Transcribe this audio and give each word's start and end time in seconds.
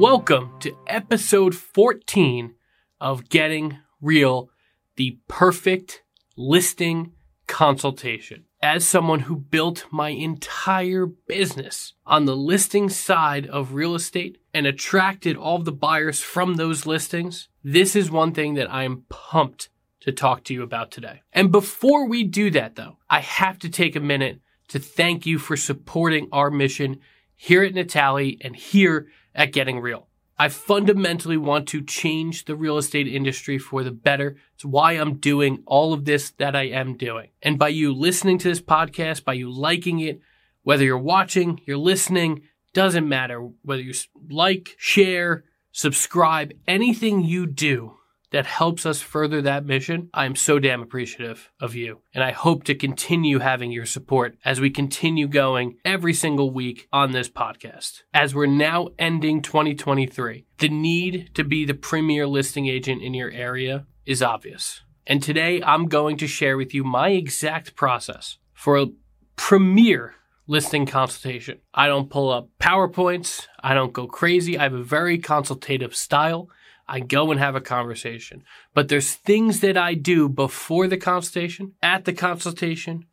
Welcome 0.00 0.58
to 0.60 0.74
episode 0.86 1.54
14 1.54 2.54
of 3.02 3.28
Getting 3.28 3.80
Real, 4.00 4.48
the 4.96 5.18
perfect 5.28 6.04
listing 6.38 7.12
consultation. 7.46 8.46
As 8.62 8.86
someone 8.86 9.20
who 9.20 9.36
built 9.36 9.84
my 9.90 10.08
entire 10.08 11.04
business 11.04 11.92
on 12.06 12.24
the 12.24 12.34
listing 12.34 12.88
side 12.88 13.46
of 13.46 13.74
real 13.74 13.94
estate 13.94 14.38
and 14.54 14.66
attracted 14.66 15.36
all 15.36 15.58
the 15.58 15.70
buyers 15.70 16.22
from 16.22 16.54
those 16.54 16.86
listings, 16.86 17.50
this 17.62 17.94
is 17.94 18.10
one 18.10 18.32
thing 18.32 18.54
that 18.54 18.72
I'm 18.72 19.04
pumped 19.10 19.68
to 20.00 20.12
talk 20.12 20.44
to 20.44 20.54
you 20.54 20.62
about 20.62 20.90
today. 20.90 21.20
And 21.30 21.52
before 21.52 22.08
we 22.08 22.24
do 22.24 22.50
that 22.52 22.74
though, 22.74 22.96
I 23.10 23.20
have 23.20 23.58
to 23.58 23.68
take 23.68 23.96
a 23.96 24.00
minute 24.00 24.40
to 24.68 24.78
thank 24.78 25.26
you 25.26 25.38
for 25.38 25.58
supporting 25.58 26.26
our 26.32 26.50
mission 26.50 27.00
here 27.36 27.62
at 27.62 27.74
Natale 27.74 28.38
and 28.40 28.56
here 28.56 29.08
at 29.34 29.52
Getting 29.52 29.80
Real. 29.80 30.08
I 30.38 30.48
fundamentally 30.48 31.36
want 31.36 31.68
to 31.68 31.84
change 31.84 32.46
the 32.46 32.56
real 32.56 32.78
estate 32.78 33.06
industry 33.06 33.58
for 33.58 33.84
the 33.84 33.90
better. 33.90 34.36
It's 34.54 34.64
why 34.64 34.92
I'm 34.92 35.18
doing 35.18 35.62
all 35.66 35.92
of 35.92 36.06
this 36.06 36.30
that 36.38 36.56
I 36.56 36.62
am 36.62 36.96
doing. 36.96 37.28
And 37.42 37.58
by 37.58 37.68
you 37.68 37.92
listening 37.92 38.38
to 38.38 38.48
this 38.48 38.62
podcast, 38.62 39.22
by 39.24 39.34
you 39.34 39.50
liking 39.50 40.00
it, 40.00 40.22
whether 40.62 40.82
you're 40.82 40.96
watching, 40.96 41.60
you're 41.66 41.76
listening, 41.76 42.42
doesn't 42.72 43.06
matter 43.06 43.50
whether 43.62 43.82
you 43.82 43.92
like, 44.30 44.76
share, 44.78 45.44
subscribe, 45.72 46.52
anything 46.66 47.22
you 47.22 47.46
do 47.46 47.96
that 48.30 48.46
helps 48.46 48.86
us 48.86 49.00
further 49.00 49.42
that 49.42 49.64
mission, 49.64 50.08
I 50.14 50.24
am 50.24 50.36
so 50.36 50.58
damn 50.58 50.82
appreciative 50.82 51.50
of 51.60 51.74
you. 51.74 52.00
And 52.14 52.22
I 52.22 52.32
hope 52.32 52.64
to 52.64 52.74
continue 52.74 53.38
having 53.38 53.72
your 53.72 53.86
support 53.86 54.36
as 54.44 54.60
we 54.60 54.70
continue 54.70 55.26
going 55.26 55.76
every 55.84 56.14
single 56.14 56.50
week 56.50 56.88
on 56.92 57.12
this 57.12 57.28
podcast. 57.28 58.02
As 58.14 58.34
we're 58.34 58.46
now 58.46 58.88
ending 58.98 59.42
2023, 59.42 60.46
the 60.58 60.68
need 60.68 61.30
to 61.34 61.44
be 61.44 61.64
the 61.64 61.74
premier 61.74 62.26
listing 62.26 62.66
agent 62.66 63.02
in 63.02 63.14
your 63.14 63.30
area 63.30 63.86
is 64.06 64.22
obvious. 64.22 64.82
And 65.06 65.22
today 65.22 65.62
I'm 65.62 65.86
going 65.86 66.16
to 66.18 66.26
share 66.26 66.56
with 66.56 66.72
you 66.72 66.84
my 66.84 67.10
exact 67.10 67.74
process 67.74 68.38
for 68.52 68.78
a 68.78 68.86
premier 69.36 70.14
listing 70.46 70.84
consultation. 70.84 71.58
I 71.72 71.86
don't 71.86 72.10
pull 72.10 72.30
up 72.30 72.48
PowerPoints. 72.60 73.46
I 73.62 73.72
don't 73.72 73.92
go 73.92 74.06
crazy. 74.06 74.58
I 74.58 74.64
have 74.64 74.74
a 74.74 74.82
very 74.82 75.18
consultative 75.18 75.94
style. 75.94 76.48
I 76.90 76.98
go 76.98 77.30
and 77.30 77.38
have 77.38 77.54
a 77.54 77.60
conversation. 77.60 78.42
But 78.74 78.88
there's 78.88 79.14
things 79.14 79.60
that 79.60 79.76
I 79.76 79.94
do 79.94 80.28
before 80.28 80.88
the 80.88 80.96
consultation, 80.96 81.74
at 81.80 82.04
the 82.04 82.12
consultation, 82.12 83.06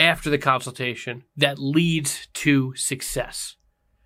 after 0.00 0.30
the 0.30 0.38
consultation 0.38 1.24
that 1.36 1.58
leads 1.58 2.28
to 2.32 2.74
success. 2.74 3.56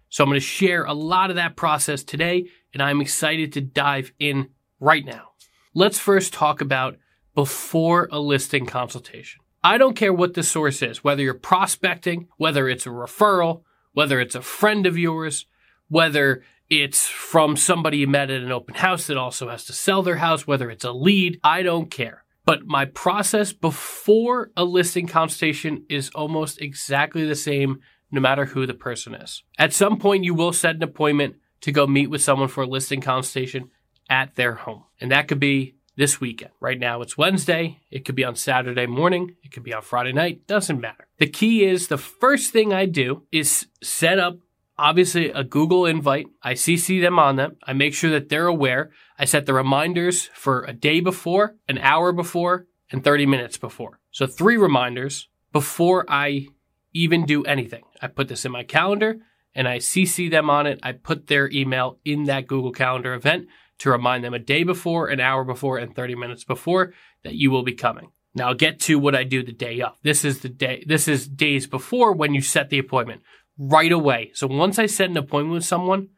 So 0.08 0.24
I'm 0.24 0.30
going 0.30 0.40
to 0.40 0.44
share 0.44 0.84
a 0.84 0.92
lot 0.92 1.30
of 1.30 1.36
that 1.36 1.54
process 1.54 2.02
today, 2.02 2.48
and 2.74 2.82
I'm 2.82 3.00
excited 3.00 3.52
to 3.52 3.60
dive 3.60 4.12
in 4.18 4.48
right 4.80 5.04
now. 5.04 5.28
Let's 5.72 6.00
first 6.00 6.32
talk 6.32 6.60
about 6.60 6.98
before 7.36 8.08
a 8.10 8.18
listing 8.18 8.66
consultation. 8.66 9.40
I 9.62 9.78
don't 9.78 9.96
care 9.96 10.12
what 10.12 10.34
the 10.34 10.42
source 10.42 10.82
is, 10.82 11.04
whether 11.04 11.22
you're 11.22 11.34
prospecting, 11.34 12.26
whether 12.38 12.68
it's 12.68 12.86
a 12.86 12.90
referral, 12.90 13.62
whether 13.92 14.20
it's 14.20 14.34
a 14.34 14.42
friend 14.42 14.84
of 14.84 14.98
yours, 14.98 15.46
whether 15.88 16.42
it's 16.72 17.06
from 17.06 17.54
somebody 17.54 17.98
you 17.98 18.06
met 18.06 18.30
at 18.30 18.40
an 18.40 18.50
open 18.50 18.74
house 18.74 19.06
that 19.06 19.18
also 19.18 19.50
has 19.50 19.66
to 19.66 19.74
sell 19.74 20.02
their 20.02 20.16
house, 20.16 20.46
whether 20.46 20.70
it's 20.70 20.86
a 20.86 20.92
lead, 20.92 21.38
I 21.44 21.62
don't 21.62 21.90
care. 21.90 22.24
But 22.46 22.64
my 22.64 22.86
process 22.86 23.52
before 23.52 24.50
a 24.56 24.64
listing 24.64 25.06
consultation 25.06 25.84
is 25.90 26.08
almost 26.14 26.62
exactly 26.62 27.26
the 27.26 27.34
same 27.34 27.80
no 28.10 28.22
matter 28.22 28.46
who 28.46 28.66
the 28.66 28.72
person 28.72 29.14
is. 29.14 29.42
At 29.58 29.74
some 29.74 29.98
point, 29.98 30.24
you 30.24 30.32
will 30.32 30.54
set 30.54 30.76
an 30.76 30.82
appointment 30.82 31.36
to 31.60 31.72
go 31.72 31.86
meet 31.86 32.08
with 32.08 32.22
someone 32.22 32.48
for 32.48 32.62
a 32.62 32.66
listing 32.66 33.02
consultation 33.02 33.70
at 34.08 34.34
their 34.36 34.54
home. 34.54 34.84
And 34.98 35.12
that 35.12 35.28
could 35.28 35.40
be 35.40 35.74
this 35.96 36.22
weekend. 36.22 36.52
Right 36.58 36.80
now 36.80 37.02
it's 37.02 37.18
Wednesday. 37.18 37.80
It 37.90 38.06
could 38.06 38.14
be 38.14 38.24
on 38.24 38.34
Saturday 38.34 38.86
morning. 38.86 39.36
It 39.42 39.52
could 39.52 39.62
be 39.62 39.74
on 39.74 39.82
Friday 39.82 40.12
night. 40.12 40.46
Doesn't 40.46 40.80
matter. 40.80 41.06
The 41.18 41.26
key 41.26 41.64
is 41.64 41.88
the 41.88 41.98
first 41.98 42.50
thing 42.50 42.72
I 42.72 42.86
do 42.86 43.24
is 43.30 43.66
set 43.82 44.18
up 44.18 44.38
obviously 44.78 45.30
a 45.30 45.44
Google 45.44 45.86
invite. 45.86 46.26
I 46.42 46.54
CC 46.54 47.00
them 47.00 47.18
on 47.18 47.36
them. 47.36 47.56
I 47.64 47.72
make 47.72 47.94
sure 47.94 48.10
that 48.10 48.28
they're 48.28 48.46
aware. 48.46 48.90
I 49.18 49.24
set 49.24 49.46
the 49.46 49.54
reminders 49.54 50.30
for 50.34 50.64
a 50.64 50.72
day 50.72 51.00
before, 51.00 51.56
an 51.68 51.78
hour 51.78 52.12
before, 52.12 52.66
and 52.90 53.02
30 53.02 53.26
minutes 53.26 53.56
before. 53.56 54.00
So 54.10 54.26
three 54.26 54.56
reminders 54.56 55.28
before 55.52 56.04
I 56.08 56.48
even 56.92 57.24
do 57.24 57.44
anything. 57.44 57.82
I 58.00 58.08
put 58.08 58.28
this 58.28 58.44
in 58.44 58.52
my 58.52 58.64
calendar 58.64 59.18
and 59.54 59.68
I 59.68 59.78
CC 59.78 60.30
them 60.30 60.50
on 60.50 60.66
it. 60.66 60.80
I 60.82 60.92
put 60.92 61.26
their 61.26 61.50
email 61.50 61.98
in 62.04 62.24
that 62.24 62.46
Google 62.46 62.72
Calendar 62.72 63.14
event 63.14 63.48
to 63.78 63.90
remind 63.90 64.24
them 64.24 64.34
a 64.34 64.38
day 64.38 64.62
before, 64.62 65.08
an 65.08 65.20
hour 65.20 65.44
before, 65.44 65.78
and 65.78 65.94
30 65.94 66.14
minutes 66.14 66.44
before 66.44 66.92
that 67.24 67.34
you 67.34 67.50
will 67.50 67.62
be 67.62 67.74
coming. 67.74 68.12
Now 68.34 68.48
I'll 68.48 68.54
get 68.54 68.80
to 68.80 68.98
what 68.98 69.14
I 69.14 69.24
do 69.24 69.42
the 69.42 69.52
day 69.52 69.80
of. 69.80 69.92
This 70.02 70.24
is 70.24 70.40
the 70.40 70.48
day, 70.48 70.84
this 70.86 71.08
is 71.08 71.28
days 71.28 71.66
before 71.66 72.12
when 72.12 72.34
you 72.34 72.40
set 72.40 72.70
the 72.70 72.78
appointment 72.78 73.22
right 73.58 73.92
away. 73.92 74.30
So 74.34 74.46
once 74.46 74.78
I 74.78 74.86
set 74.86 75.10
an 75.10 75.16
appointment 75.16 75.54
with 75.54 75.64
someone, 75.64 76.08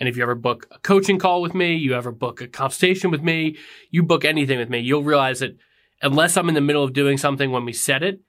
and 0.00 0.08
if 0.08 0.16
you 0.16 0.22
ever 0.22 0.34
book 0.34 0.66
a 0.70 0.78
coaching 0.78 1.18
call 1.18 1.42
with 1.42 1.54
me, 1.54 1.74
you 1.74 1.94
ever 1.94 2.12
book 2.12 2.40
a 2.40 2.48
consultation 2.48 3.10
with 3.10 3.22
me, 3.22 3.56
you 3.90 4.02
book 4.02 4.24
anything 4.24 4.58
with 4.58 4.70
me, 4.70 4.78
you'll 4.78 5.02
realize 5.02 5.40
that 5.40 5.56
unless 6.02 6.36
I'm 6.36 6.48
in 6.48 6.54
the 6.54 6.60
middle 6.60 6.84
of 6.84 6.92
doing 6.92 7.18
something 7.18 7.50
when 7.50 7.64
we 7.64 7.72
set 7.72 8.02
it, 8.02 8.20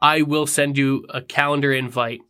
I 0.00 0.22
will 0.22 0.46
send 0.46 0.78
you 0.78 1.04
a 1.08 1.22
calendar 1.22 1.72
invite 1.72 2.20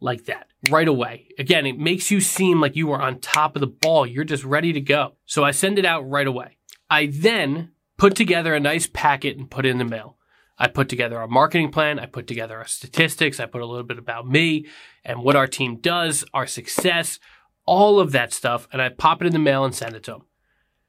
like 0.00 0.24
that 0.24 0.48
right 0.68 0.88
away. 0.88 1.28
Again, 1.38 1.66
it 1.66 1.78
makes 1.78 2.10
you 2.10 2.20
seem 2.20 2.60
like 2.60 2.76
you 2.76 2.90
are 2.92 3.00
on 3.00 3.20
top 3.20 3.54
of 3.56 3.60
the 3.60 3.66
ball. 3.66 4.06
You're 4.06 4.24
just 4.24 4.44
ready 4.44 4.72
to 4.72 4.80
go. 4.80 5.14
So 5.26 5.44
I 5.44 5.52
send 5.52 5.78
it 5.78 5.84
out 5.84 6.08
right 6.08 6.26
away. 6.26 6.56
I 6.88 7.06
then 7.06 7.72
put 7.96 8.16
together 8.16 8.54
a 8.54 8.60
nice 8.60 8.88
packet 8.92 9.36
and 9.36 9.50
put 9.50 9.66
it 9.66 9.70
in 9.70 9.78
the 9.78 9.84
mail. 9.84 10.16
I 10.60 10.68
put 10.68 10.90
together 10.90 11.18
a 11.20 11.26
marketing 11.26 11.72
plan. 11.72 11.98
I 11.98 12.04
put 12.04 12.26
together 12.26 12.58
our 12.58 12.66
statistics. 12.66 13.40
I 13.40 13.46
put 13.46 13.62
a 13.62 13.66
little 13.66 13.82
bit 13.82 13.98
about 13.98 14.28
me 14.28 14.66
and 15.04 15.22
what 15.22 15.34
our 15.34 15.46
team 15.46 15.76
does, 15.76 16.22
our 16.34 16.46
success, 16.46 17.18
all 17.64 17.98
of 17.98 18.12
that 18.12 18.34
stuff. 18.34 18.68
And 18.70 18.82
I 18.82 18.90
pop 18.90 19.22
it 19.22 19.26
in 19.26 19.32
the 19.32 19.38
mail 19.38 19.64
and 19.64 19.74
send 19.74 19.96
it 19.96 20.02
to 20.04 20.12
them. 20.12 20.22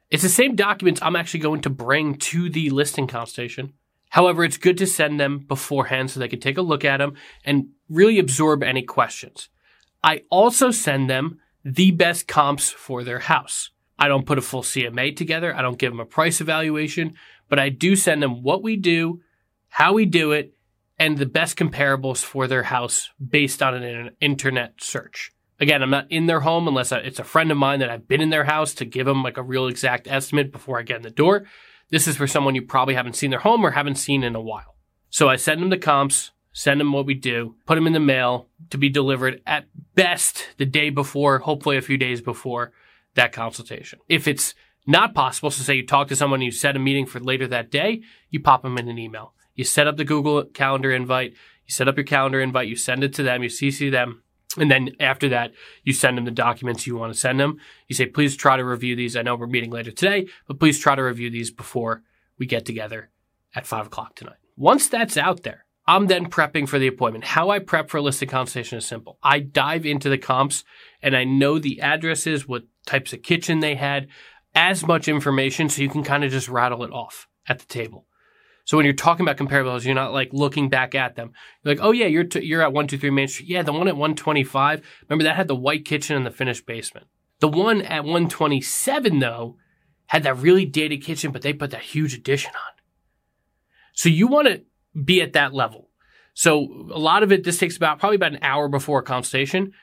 It's 0.10 0.24
the 0.24 0.30
same 0.30 0.58
documents 0.58 1.02
I'm 1.02 1.16
actually 1.16 1.40
going 1.40 1.62
to 1.62 1.70
bring 1.70 2.16
to 2.16 2.50
the 2.50 2.70
listing 2.70 3.08
consultation. 3.08 3.72
However, 4.10 4.44
it's 4.44 4.58
good 4.58 4.78
to 4.80 4.86
send 4.86 5.22
them 5.22 5.40
beforehand 5.40 6.12
so 6.12 6.20
they 6.20 6.28
can 6.28 6.42
take 6.42 6.58
a 6.58 6.62
look 6.62 6.84
at 6.84 6.98
them 6.98 7.14
and 7.46 7.70
really 7.88 8.20
absorb 8.20 8.62
any 8.62 8.84
questions. 8.84 9.48
I 10.04 10.24
also 10.30 10.70
send 10.70 11.10
them 11.10 11.40
the 11.64 11.92
best 11.92 12.28
comps 12.28 12.70
for 12.70 13.06
their 13.06 13.20
house. 13.20 13.70
I 13.98 14.10
don't 14.10 14.26
put 14.26 14.38
a 14.38 14.42
full 14.42 14.64
CMA 14.64 15.16
together. 15.16 15.56
I 15.56 15.62
don't 15.62 15.78
give 15.78 15.94
them 15.94 16.02
a 16.02 16.06
price 16.06 16.42
evaluation, 16.42 17.14
but 17.48 17.58
I 17.58 17.70
do 17.70 17.96
send 17.96 18.22
them 18.22 18.44
what 18.44 18.64
we 18.64 18.76
do, 18.76 19.22
how 19.72 19.94
we 19.94 20.06
do 20.06 20.34
it, 20.34 20.54
and 21.00 21.18
the 21.18 21.26
best 21.26 21.58
comparables 21.58 22.24
for 22.24 22.46
their 22.46 22.64
house 22.64 23.10
based 23.26 23.64
on 23.64 23.74
an 23.74 24.12
internet 24.20 24.76
search. 24.84 25.32
Again, 25.60 25.82
I'm 25.82 25.90
not 25.90 26.12
in 26.12 26.26
their 26.26 26.42
home 26.42 26.68
unless 26.68 26.92
it's 26.92 27.20
a 27.20 27.24
friend 27.24 27.52
of 27.52 27.58
mine 27.58 27.80
that 27.80 27.90
I've 27.90 28.08
been 28.08 28.22
in 28.22 28.32
their 28.32 28.44
house 28.44 28.74
to 28.76 28.86
give 28.86 29.06
them 29.06 29.24
like 29.24 29.38
a 29.38 29.44
real 29.44 29.68
exact 29.68 30.08
estimate 30.08 30.52
before 30.52 30.78
I 30.78 30.84
get 30.84 30.98
in 30.98 31.04
the 31.04 31.10
door. 31.10 31.46
This 31.90 32.08
is 32.08 32.18
for 32.18 32.28
someone 32.28 32.54
you 32.54 32.62
probably 32.62 32.96
haven't 32.96 33.16
seen 33.16 33.30
their 33.30 33.40
home 33.40 33.66
or 33.66 33.72
haven't 33.72 33.96
seen 33.96 34.24
in 34.24 34.36
a 34.36 34.42
while. 34.42 34.76
So 35.10 35.30
I 35.30 35.38
send 35.38 35.62
them 35.62 35.70
the 35.70 35.78
comps, 35.78 36.32
send 36.52 36.80
them 36.80 36.92
what 36.92 37.06
we 37.06 37.14
do, 37.14 37.56
put 37.66 37.76
them 37.76 37.88
in 37.88 37.94
the 37.94 38.00
mail 38.00 38.50
to 38.72 38.78
be 38.78 38.90
delivered 38.90 39.42
at 39.48 39.66
best 39.96 40.50
the 40.58 40.66
day 40.66 40.90
before, 40.90 41.40
hopefully 41.40 41.78
a 41.78 41.82
few 41.82 41.98
days 41.98 42.22
before 42.22 42.74
that 43.16 43.32
consultation. 43.32 44.00
If 44.10 44.28
it's 44.28 44.54
not 44.86 45.14
possible, 45.14 45.52
so 45.52 45.64
say 45.64 45.76
you 45.76 45.86
talk 45.86 46.10
to 46.10 46.16
someone, 46.16 46.40
and 46.40 46.46
you 46.46 46.52
set 46.52 46.76
a 46.76 46.80
meeting 46.80 47.06
for 47.06 47.20
later 47.20 47.48
that 47.48 47.72
day, 47.72 48.02
you 48.30 48.40
pop 48.40 48.64
them 48.64 48.78
in 48.78 48.90
an 48.90 48.98
email. 48.98 49.34
You 49.56 49.64
set 49.64 49.88
up 49.88 49.98
the 49.98 50.06
Google 50.06 50.44
Calendar 50.46 50.92
invite. 50.92 51.32
You 51.66 51.74
set 51.74 51.88
up 51.88 51.98
your 51.98 52.06
calendar 52.06 52.42
invite. 52.42 52.68
You 52.68 52.76
send 52.76 53.04
it 53.04 53.14
to 53.16 53.24
them. 53.24 53.44
You 53.44 53.50
CC 53.50 53.92
them. 53.92 54.24
And 54.58 54.70
then 54.70 54.92
after 55.00 55.30
that, 55.30 55.54
you 55.84 55.94
send 55.94 56.18
them 56.18 56.26
the 56.26 56.32
documents 56.32 56.86
you 56.86 56.98
want 56.98 57.14
to 57.14 57.20
send 57.20 57.40
them. 57.40 57.58
You 57.88 57.96
say, 57.96 58.06
please 58.06 58.36
try 58.36 58.58
to 58.58 58.66
review 58.66 58.96
these. 58.96 59.16
I 59.16 59.22
know 59.22 59.36
we're 59.36 59.48
meeting 59.48 59.72
later 59.72 59.92
today, 59.92 60.28
but 60.48 60.60
please 60.60 60.80
try 60.80 60.96
to 60.96 61.04
review 61.04 61.30
these 61.30 61.52
before 61.52 62.04
we 62.38 62.46
get 62.46 62.66
together 62.66 63.10
at 63.56 63.68
five 63.68 63.88
o'clock 63.88 64.16
tonight. 64.16 64.38
Once 64.58 64.90
that's 64.90 65.16
out 65.16 65.44
there, 65.44 65.66
I'm 65.88 66.08
then 66.08 66.30
prepping 66.30 66.68
for 66.68 66.80
the 66.80 66.88
appointment. 66.88 67.26
How 67.26 67.50
I 67.50 67.60
prep 67.60 67.90
for 67.90 67.98
a 67.98 68.02
listing 68.02 68.30
consultation 68.30 68.78
is 68.78 68.86
simple. 68.86 69.18
I 69.24 69.40
dive 69.40 69.86
into 69.86 70.10
the 70.10 70.18
comps 70.18 70.64
and 71.02 71.16
I 71.16 71.24
know 71.24 71.58
the 71.58 71.82
addresses, 71.82 72.48
what 72.48 72.64
types 72.86 73.14
of 73.14 73.24
kitchen 73.24 73.60
they 73.60 73.76
had, 73.76 74.08
as 74.54 74.86
much 74.86 75.08
information 75.08 75.70
so 75.70 75.82
you 75.82 75.90
can 75.90 76.04
kind 76.04 76.24
of 76.24 76.32
just 76.32 76.50
rattle 76.50 76.84
it 76.84 76.92
off 76.92 77.28
at 77.48 77.60
the 77.60 77.66
table. 77.66 78.06
So 78.72 78.78
when 78.78 78.86
you're 78.86 78.94
talking 78.94 79.26
about 79.26 79.36
comparables, 79.36 79.84
you're 79.84 79.94
not 79.94 80.14
like 80.14 80.30
looking 80.32 80.70
back 80.70 80.96
at 80.96 81.18
them. 81.18 81.34
You're 81.62 81.76
like, 81.76 81.84
oh 81.84 81.92
yeah, 81.92 82.06
you're 82.06 82.24
t- 82.24 82.46
you're 82.46 82.62
at 82.62 82.72
one 82.72 82.88
two 82.88 82.98
three 82.98 83.10
Main 83.10 83.28
Street. 83.28 83.50
Yeah, 83.50 83.64
the 83.64 83.74
one 83.74 83.90
at 83.90 83.98
125. 83.98 84.82
Remember 85.10 85.26
that 85.26 85.36
had 85.36 85.50
the 85.50 85.58
white 85.58 85.84
kitchen 85.84 86.16
and 86.16 86.26
the 86.26 86.32
finished 86.32 86.66
basement. 86.66 87.08
The 87.42 87.50
one 87.50 87.82
at 87.82 88.06
127 88.06 89.20
though 89.20 89.58
had 90.06 90.24
that 90.24 90.38
really 90.38 90.64
dated 90.64 91.04
kitchen, 91.04 91.34
but 91.34 91.42
they 91.42 91.52
put 91.52 91.72
that 91.72 91.82
huge 91.82 92.14
addition 92.14 92.54
on. 92.56 92.82
So 93.92 94.08
you 94.08 94.28
want 94.28 94.48
to 94.48 94.62
be 94.98 95.22
at 95.22 95.34
that 95.34 95.54
level. 95.54 95.90
So 96.34 96.88
a 96.94 96.98
lot 96.98 97.24
of 97.24 97.32
it, 97.34 97.44
this 97.44 97.58
takes 97.58 97.76
about 97.76 98.00
probably 98.00 98.16
about 98.16 98.32
an 98.32 98.40
hour 98.42 98.70
before 98.70 99.00
a 99.00 99.04
consultation. 99.04 99.74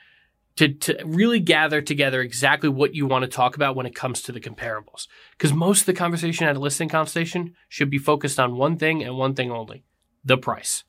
To, 0.55 0.67
to 0.73 0.97
really 1.05 1.39
gather 1.39 1.81
together 1.81 2.21
exactly 2.21 2.69
what 2.69 2.93
you 2.93 3.05
want 3.05 3.23
to 3.23 3.29
talk 3.29 3.55
about 3.55 3.75
when 3.75 3.85
it 3.85 3.95
comes 3.95 4.21
to 4.21 4.31
the 4.31 4.41
comparables. 4.41 5.07
Because 5.37 5.53
most 5.53 5.81
of 5.81 5.85
the 5.85 5.93
conversation 5.93 6.47
at 6.47 6.55
a 6.55 6.59
listing 6.59 6.89
consultation 6.89 7.55
should 7.67 7.89
be 7.89 7.97
focused 7.97 8.39
on 8.39 8.57
one 8.57 8.77
thing 8.77 9.03
and 9.03 9.17
one 9.17 9.35
thing 9.35 9.51
only 9.51 9.83
the 10.23 10.37
price. 10.37 10.83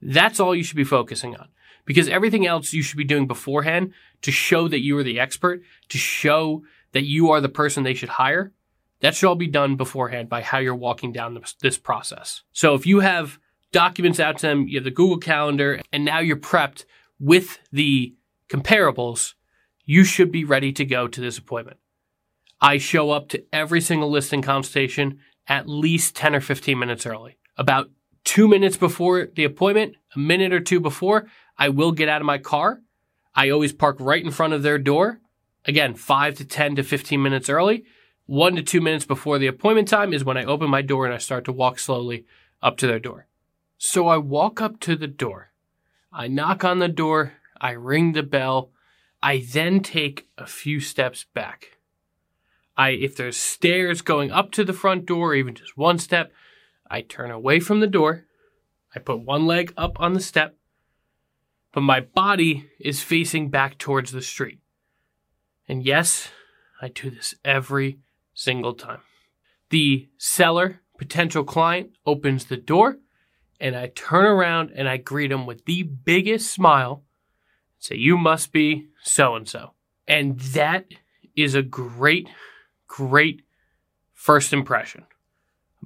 That's 0.00 0.38
all 0.38 0.54
you 0.54 0.62
should 0.62 0.76
be 0.76 0.84
focusing 0.84 1.36
on. 1.36 1.48
Because 1.84 2.08
everything 2.08 2.46
else 2.46 2.72
you 2.72 2.82
should 2.82 2.98
be 2.98 3.04
doing 3.04 3.26
beforehand 3.26 3.92
to 4.22 4.30
show 4.30 4.68
that 4.68 4.82
you 4.82 4.96
are 4.98 5.02
the 5.02 5.18
expert, 5.18 5.62
to 5.88 5.98
show 5.98 6.62
that 6.92 7.04
you 7.04 7.30
are 7.30 7.40
the 7.40 7.48
person 7.48 7.82
they 7.82 7.94
should 7.94 8.10
hire. 8.10 8.52
That 9.00 9.14
should 9.14 9.28
all 9.28 9.36
be 9.36 9.46
done 9.46 9.76
beforehand 9.76 10.28
by 10.28 10.42
how 10.42 10.58
you're 10.58 10.74
walking 10.74 11.12
down 11.12 11.40
this 11.60 11.78
process. 11.78 12.42
So 12.52 12.74
if 12.74 12.86
you 12.86 13.00
have 13.00 13.38
documents 13.72 14.20
out 14.20 14.38
to 14.38 14.46
them, 14.46 14.68
you 14.68 14.78
have 14.78 14.84
the 14.84 14.90
Google 14.90 15.18
Calendar, 15.18 15.80
and 15.92 16.04
now 16.04 16.18
you're 16.18 16.36
prepped 16.36 16.84
with 17.20 17.58
the 17.72 18.14
comparables, 18.48 19.34
you 19.84 20.04
should 20.04 20.30
be 20.30 20.44
ready 20.44 20.72
to 20.72 20.84
go 20.84 21.08
to 21.08 21.20
this 21.20 21.38
appointment. 21.38 21.78
I 22.60 22.78
show 22.78 23.10
up 23.10 23.28
to 23.30 23.44
every 23.52 23.80
single 23.80 24.10
listing 24.10 24.42
consultation 24.42 25.20
at 25.46 25.68
least 25.68 26.14
10 26.16 26.34
or 26.34 26.40
15 26.40 26.78
minutes 26.78 27.06
early. 27.06 27.38
About 27.56 27.90
two 28.24 28.48
minutes 28.48 28.76
before 28.76 29.28
the 29.34 29.44
appointment, 29.44 29.94
a 30.14 30.18
minute 30.18 30.52
or 30.52 30.60
two 30.60 30.80
before, 30.80 31.26
I 31.56 31.70
will 31.70 31.92
get 31.92 32.08
out 32.08 32.20
of 32.20 32.26
my 32.26 32.38
car. 32.38 32.80
I 33.34 33.50
always 33.50 33.72
park 33.72 33.96
right 34.00 34.22
in 34.22 34.30
front 34.30 34.52
of 34.52 34.62
their 34.62 34.78
door. 34.78 35.20
Again, 35.64 35.94
five 35.94 36.34
to 36.36 36.44
10 36.44 36.76
to 36.76 36.82
15 36.82 37.22
minutes 37.22 37.48
early. 37.48 37.84
One 38.26 38.56
to 38.56 38.62
two 38.62 38.80
minutes 38.80 39.06
before 39.06 39.38
the 39.38 39.46
appointment 39.46 39.88
time 39.88 40.12
is 40.12 40.24
when 40.24 40.36
I 40.36 40.44
open 40.44 40.68
my 40.68 40.82
door 40.82 41.06
and 41.06 41.14
I 41.14 41.18
start 41.18 41.44
to 41.46 41.52
walk 41.52 41.78
slowly 41.78 42.26
up 42.60 42.76
to 42.78 42.86
their 42.86 42.98
door. 42.98 43.26
So 43.78 44.08
I 44.08 44.18
walk 44.18 44.60
up 44.60 44.80
to 44.80 44.96
the 44.96 45.06
door. 45.06 45.52
I 46.12 46.28
knock 46.28 46.64
on 46.64 46.78
the 46.78 46.88
door 46.88 47.34
I 47.60 47.72
ring 47.72 48.12
the 48.12 48.22
bell. 48.22 48.70
I 49.22 49.44
then 49.52 49.80
take 49.80 50.28
a 50.36 50.46
few 50.46 50.80
steps 50.80 51.26
back. 51.34 51.78
I, 52.76 52.90
if 52.90 53.16
there's 53.16 53.36
stairs 53.36 54.02
going 54.02 54.30
up 54.30 54.52
to 54.52 54.64
the 54.64 54.72
front 54.72 55.04
door, 55.04 55.34
even 55.34 55.54
just 55.54 55.76
one 55.76 55.98
step, 55.98 56.32
I 56.88 57.00
turn 57.00 57.30
away 57.30 57.58
from 57.58 57.80
the 57.80 57.88
door. 57.88 58.26
I 58.94 59.00
put 59.00 59.20
one 59.20 59.46
leg 59.46 59.74
up 59.76 60.00
on 60.00 60.12
the 60.12 60.20
step, 60.20 60.56
but 61.72 61.80
my 61.80 62.00
body 62.00 62.70
is 62.80 63.02
facing 63.02 63.50
back 63.50 63.78
towards 63.78 64.12
the 64.12 64.22
street. 64.22 64.60
And 65.68 65.84
yes, 65.84 66.28
I 66.80 66.88
do 66.88 67.10
this 67.10 67.34
every 67.44 67.98
single 68.32 68.74
time. 68.74 69.00
The 69.70 70.08
seller, 70.16 70.80
potential 70.96 71.44
client, 71.44 71.90
opens 72.06 72.46
the 72.46 72.56
door, 72.56 72.98
and 73.60 73.76
I 73.76 73.88
turn 73.88 74.24
around 74.24 74.70
and 74.74 74.88
I 74.88 74.96
greet 74.96 75.32
him 75.32 75.44
with 75.44 75.64
the 75.64 75.82
biggest 75.82 76.50
smile 76.50 77.04
say, 77.78 77.96
you 77.96 78.16
must 78.16 78.52
be 78.52 78.88
so 79.02 79.34
and 79.34 79.48
so. 79.48 79.72
And 80.06 80.38
that 80.40 80.86
is 81.36 81.54
a 81.54 81.62
great, 81.62 82.28
great 82.86 83.42
first 84.14 84.52
impression. 84.52 85.04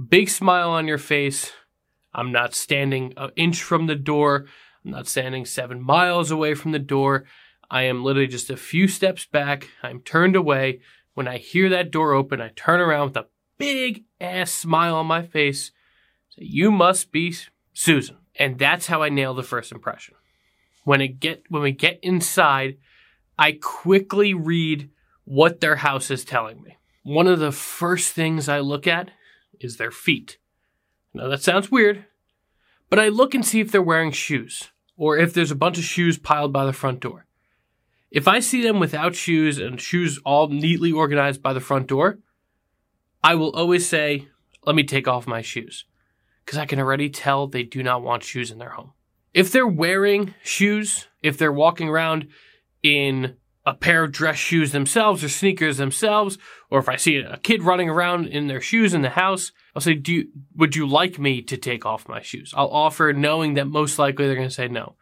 Big 0.08 0.28
smile 0.28 0.70
on 0.70 0.88
your 0.88 0.98
face. 0.98 1.52
I'm 2.14 2.32
not 2.32 2.54
standing 2.54 3.14
an 3.16 3.30
inch 3.36 3.62
from 3.62 3.86
the 3.86 3.94
door. 3.94 4.46
I'm 4.84 4.90
not 4.90 5.06
standing 5.06 5.44
seven 5.44 5.82
miles 5.82 6.30
away 6.30 6.54
from 6.54 6.72
the 6.72 6.78
door. 6.78 7.24
I 7.70 7.82
am 7.82 8.04
literally 8.04 8.28
just 8.28 8.50
a 8.50 8.56
few 8.56 8.88
steps 8.88 9.26
back. 9.26 9.68
I'm 9.82 10.00
turned 10.00 10.36
away. 10.36 10.80
When 11.14 11.28
I 11.28 11.38
hear 11.38 11.68
that 11.68 11.90
door 11.90 12.12
open, 12.12 12.40
I 12.40 12.50
turn 12.54 12.80
around 12.80 13.08
with 13.08 13.16
a 13.16 13.26
big 13.58 14.04
ass 14.20 14.50
smile 14.50 14.96
on 14.96 15.06
my 15.06 15.22
face. 15.22 15.72
Say, 16.30 16.44
you 16.44 16.70
must 16.70 17.12
be 17.12 17.34
Susan. 17.72 18.16
And 18.36 18.58
that's 18.58 18.86
how 18.86 19.02
I 19.02 19.10
nail 19.10 19.34
the 19.34 19.42
first 19.42 19.72
impression 19.72 20.14
when 20.84 21.00
it 21.00 21.20
get 21.20 21.44
when 21.49 21.62
we 21.62 21.73
get 21.73 21.99
inside, 22.02 22.76
I 23.38 23.58
quickly 23.61 24.34
read 24.34 24.90
what 25.25 25.61
their 25.61 25.76
house 25.76 26.11
is 26.11 26.25
telling 26.25 26.62
me. 26.62 26.76
One 27.02 27.26
of 27.26 27.38
the 27.38 27.52
first 27.52 28.12
things 28.12 28.49
I 28.49 28.61
look 28.61 28.87
at 28.87 29.11
is 29.61 29.76
their 29.76 29.90
feet. 29.90 30.38
Now 31.14 31.29
that 31.29 31.43
sounds 31.43 31.70
weird, 31.70 32.05
but 32.90 32.99
I 32.99 33.08
look 33.08 33.34
and 33.34 33.44
see 33.44 33.61
if 33.61 33.70
they're 33.70 33.82
wearing 33.82 34.12
shoes 34.12 34.70
or 34.96 35.17
if 35.17 35.32
there's 35.32 35.50
a 35.50 35.56
bunch 35.56 35.79
of 35.79 35.84
shoes 35.84 36.19
piled 36.19 36.52
by 36.52 36.64
the 36.64 36.73
front 36.73 37.00
door. 37.00 37.26
If 38.11 38.28
I 38.28 38.40
see 38.40 38.62
them 38.62 38.78
without 38.78 39.14
shoes 39.14 39.58
and 39.58 39.81
shoes 39.81 40.20
all 40.25 40.49
neatly 40.49 40.93
organized 40.93 41.43
by 41.43 41.55
the 41.55 41.61
front 41.61 41.87
door, 41.87 42.19
I 43.25 43.35
will 43.35 43.52
always 43.52 43.88
say, 43.88 44.28
let 44.67 44.76
me 44.76 44.85
take 44.85 45.08
off 45.08 45.26
my 45.26 45.40
shoes. 45.40 45.87
Because 46.44 46.58
I 46.58 46.67
can 46.67 46.78
already 46.78 47.08
tell 47.08 47.46
they 47.46 47.62
do 47.62 47.82
not 47.82 48.02
want 48.02 48.23
shoes 48.23 48.50
in 48.50 48.58
their 48.58 48.70
home. 48.70 48.93
If 49.34 49.50
they're 49.50 49.67
wearing 49.67 50.34
shoes, 50.43 51.06
if 51.23 51.38
they're 51.38 51.52
walking 51.52 51.88
around 51.88 52.29
in 52.82 53.37
a 53.64 53.75
pair 53.75 54.05
of 54.05 54.12
dress 54.12 54.37
shoes 54.37 54.73
themselves 54.73 55.23
or 55.23 55.29
sneakers 55.29 55.76
themselves, 55.76 56.37
or 56.69 56.81
if 56.81 56.88
I 56.88 56.96
see 56.96 57.17
a 57.19 57.38
kid 57.38 57.62
running 57.62 57.88
around 57.88 58.26
in 58.26 58.49
their 58.49 58.61
shoes 58.61 58.93
in 58.93 59.02
the 59.02 59.11
house, 59.11 59.52
I'll 59.75 59.82
say, 59.82 59.94
"Do 59.94 60.12
you, 60.12 60.29
would 60.56 60.76
you 60.76 60.87
like 60.87 61.19
me 61.19 61.43
to 61.43 61.56
take 61.56 61.87
off 61.87 62.08
my 62.08 62.20
shoes?" 62.20 62.52
I'll 62.56 62.69
offer, 62.69 63.12
knowing 63.12 63.55
that 63.55 63.67
most 63.67 63.99
likely 63.99 64.26
they're 64.26 64.37
going 64.37 64.49
to 64.49 64.55
say 64.55 64.69
no. 64.69 64.96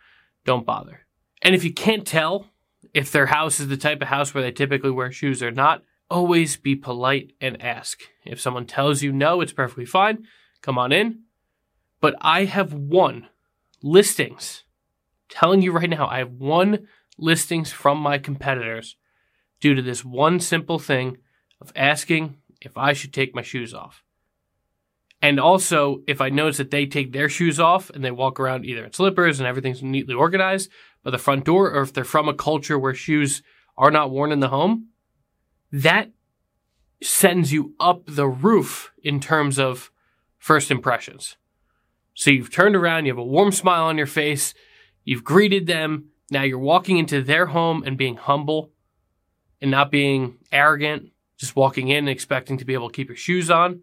Don't 0.44 0.66
bother. 0.66 1.06
And 1.42 1.54
if 1.54 1.64
you 1.64 1.72
can't 1.72 2.06
tell 2.06 2.50
if 2.92 3.10
their 3.10 3.26
house 3.26 3.60
is 3.60 3.68
the 3.68 3.76
type 3.76 4.02
of 4.02 4.08
house 4.08 4.34
where 4.34 4.42
they 4.42 4.52
typically 4.52 4.90
wear 4.90 5.10
shoes 5.10 5.42
or 5.42 5.50
not, 5.50 5.82
always 6.10 6.56
be 6.56 6.74
polite 6.74 7.32
and 7.40 7.60
ask. 7.62 8.02
If 8.24 8.40
someone 8.40 8.66
tells 8.66 9.02
you 9.02 9.12
no, 9.12 9.40
it's 9.40 9.52
perfectly 9.52 9.86
fine. 9.86 10.26
Come 10.60 10.76
on 10.76 10.92
in. 10.92 11.20
But 12.00 12.14
I 12.20 12.44
have 12.44 12.72
won 12.72 13.28
listings. 13.82 14.64
telling 15.28 15.62
you 15.62 15.70
right 15.70 15.88
now, 15.88 16.08
I 16.08 16.18
have 16.18 16.32
won 16.32 16.88
listings 17.16 17.70
from 17.70 17.98
my 17.98 18.18
competitors 18.18 18.96
due 19.60 19.74
to 19.74 19.82
this 19.82 20.04
one 20.04 20.40
simple 20.40 20.78
thing 20.78 21.18
of 21.60 21.72
asking 21.76 22.36
if 22.60 22.76
I 22.76 22.92
should 22.92 23.12
take 23.12 23.34
my 23.34 23.42
shoes 23.42 23.72
off. 23.72 24.02
And 25.22 25.38
also, 25.38 26.02
if 26.06 26.20
I 26.20 26.30
notice 26.30 26.56
that 26.56 26.70
they 26.70 26.86
take 26.86 27.12
their 27.12 27.28
shoes 27.28 27.60
off 27.60 27.90
and 27.90 28.02
they 28.02 28.10
walk 28.10 28.40
around 28.40 28.64
either 28.64 28.84
in 28.84 28.92
slippers 28.92 29.38
and 29.38 29.46
everything's 29.46 29.82
neatly 29.82 30.14
organized 30.14 30.70
by 31.04 31.10
the 31.10 31.18
front 31.18 31.44
door, 31.44 31.70
or 31.70 31.82
if 31.82 31.92
they're 31.92 32.04
from 32.04 32.28
a 32.28 32.34
culture 32.34 32.78
where 32.78 32.94
shoes 32.94 33.42
are 33.76 33.90
not 33.90 34.10
worn 34.10 34.32
in 34.32 34.40
the 34.40 34.48
home, 34.48 34.88
that 35.70 36.10
sends 37.02 37.52
you 37.52 37.74
up 37.78 38.02
the 38.06 38.26
roof 38.26 38.92
in 39.02 39.20
terms 39.20 39.58
of 39.58 39.90
first 40.38 40.70
impressions. 40.70 41.36
So 42.20 42.30
you've 42.30 42.50
turned 42.50 42.76
around, 42.76 43.06
you 43.06 43.12
have 43.12 43.18
a 43.18 43.24
warm 43.24 43.50
smile 43.50 43.84
on 43.84 43.96
your 43.96 44.06
face, 44.06 44.52
you've 45.04 45.24
greeted 45.24 45.66
them. 45.66 46.10
Now 46.30 46.42
you're 46.42 46.58
walking 46.58 46.98
into 46.98 47.22
their 47.22 47.46
home 47.46 47.82
and 47.82 47.96
being 47.96 48.16
humble 48.16 48.72
and 49.62 49.70
not 49.70 49.90
being 49.90 50.36
arrogant, 50.52 51.12
just 51.38 51.56
walking 51.56 51.88
in 51.88 52.00
and 52.00 52.10
expecting 52.10 52.58
to 52.58 52.66
be 52.66 52.74
able 52.74 52.90
to 52.90 52.94
keep 52.94 53.08
your 53.08 53.16
shoes 53.16 53.50
on. 53.50 53.80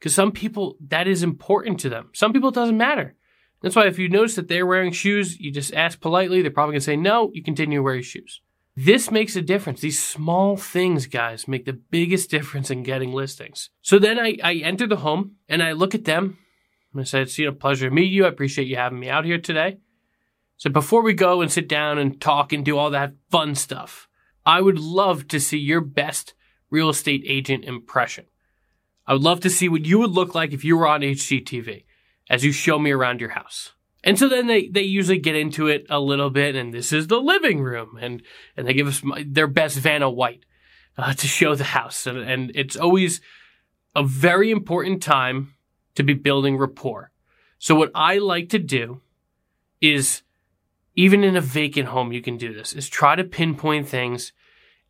Because 0.00 0.16
some 0.16 0.32
people, 0.32 0.78
that 0.88 1.06
is 1.06 1.22
important 1.22 1.78
to 1.78 1.88
them. 1.88 2.10
Some 2.12 2.32
people, 2.32 2.48
it 2.48 2.56
doesn't 2.56 2.76
matter. 2.76 3.14
That's 3.62 3.76
why 3.76 3.86
if 3.86 4.00
you 4.00 4.08
notice 4.08 4.34
that 4.34 4.48
they're 4.48 4.66
wearing 4.66 4.90
shoes, 4.90 5.38
you 5.38 5.52
just 5.52 5.72
ask 5.72 6.00
politely. 6.00 6.42
They're 6.42 6.50
probably 6.50 6.72
going 6.72 6.80
to 6.80 6.84
say 6.84 6.96
no. 6.96 7.30
You 7.32 7.44
continue 7.44 7.78
to 7.78 7.82
wear 7.84 7.94
your 7.94 8.02
shoes. 8.02 8.40
This 8.74 9.12
makes 9.12 9.36
a 9.36 9.42
difference. 9.42 9.80
These 9.80 10.02
small 10.02 10.56
things, 10.56 11.06
guys, 11.06 11.46
make 11.46 11.66
the 11.66 11.74
biggest 11.74 12.30
difference 12.32 12.68
in 12.68 12.82
getting 12.82 13.12
listings. 13.12 13.70
So 13.80 14.00
then 14.00 14.18
I, 14.18 14.38
I 14.42 14.54
enter 14.54 14.88
the 14.88 14.96
home 14.96 15.36
and 15.48 15.62
I 15.62 15.70
look 15.70 15.94
at 15.94 16.04
them 16.04 16.38
I 16.94 17.04
said, 17.04 17.22
it's 17.22 17.38
a 17.38 17.52
pleasure 17.52 17.88
to 17.88 17.94
meet 17.94 18.10
you. 18.10 18.24
I 18.24 18.28
appreciate 18.28 18.66
you 18.66 18.76
having 18.76 18.98
me 18.98 19.08
out 19.08 19.24
here 19.24 19.38
today. 19.38 19.78
So 20.56 20.70
before 20.70 21.02
we 21.02 21.14
go 21.14 21.40
and 21.40 21.50
sit 21.50 21.68
down 21.68 21.98
and 21.98 22.20
talk 22.20 22.52
and 22.52 22.64
do 22.64 22.76
all 22.76 22.90
that 22.90 23.14
fun 23.30 23.54
stuff, 23.54 24.08
I 24.44 24.60
would 24.60 24.78
love 24.78 25.28
to 25.28 25.40
see 25.40 25.58
your 25.58 25.80
best 25.80 26.34
real 26.70 26.88
estate 26.88 27.24
agent 27.26 27.64
impression. 27.64 28.26
I 29.06 29.12
would 29.12 29.22
love 29.22 29.40
to 29.40 29.50
see 29.50 29.68
what 29.68 29.86
you 29.86 29.98
would 30.00 30.10
look 30.10 30.34
like 30.34 30.52
if 30.52 30.64
you 30.64 30.76
were 30.76 30.86
on 30.86 31.00
HGTV 31.00 31.84
as 32.28 32.44
you 32.44 32.52
show 32.52 32.78
me 32.78 32.90
around 32.90 33.20
your 33.20 33.30
house. 33.30 33.72
And 34.02 34.18
so 34.18 34.28
then 34.28 34.46
they, 34.46 34.68
they 34.68 34.82
usually 34.82 35.18
get 35.18 35.36
into 35.36 35.66
it 35.66 35.86
a 35.90 36.00
little 36.00 36.30
bit, 36.30 36.54
and 36.54 36.72
this 36.72 36.92
is 36.92 37.08
the 37.08 37.20
living 37.20 37.60
room, 37.60 37.98
and, 38.00 38.22
and 38.56 38.66
they 38.66 38.72
give 38.72 38.86
us 38.86 39.02
my, 39.02 39.24
their 39.28 39.46
best 39.46 39.76
Vanna 39.78 40.08
White 40.08 40.44
uh, 40.96 41.12
to 41.12 41.26
show 41.26 41.54
the 41.54 41.64
house. 41.64 42.06
And, 42.06 42.18
and 42.18 42.52
it's 42.54 42.76
always 42.76 43.20
a 43.94 44.02
very 44.02 44.50
important 44.50 45.02
time 45.02 45.54
to 45.94 46.02
be 46.02 46.14
building 46.14 46.56
rapport. 46.56 47.10
So 47.58 47.74
what 47.74 47.90
I 47.94 48.18
like 48.18 48.48
to 48.50 48.58
do 48.58 49.00
is 49.80 50.22
even 50.94 51.24
in 51.24 51.36
a 51.36 51.40
vacant 51.40 51.88
home, 51.88 52.12
you 52.12 52.22
can 52.22 52.36
do 52.36 52.52
this 52.52 52.72
is 52.72 52.88
try 52.88 53.14
to 53.16 53.24
pinpoint 53.24 53.88
things, 53.88 54.32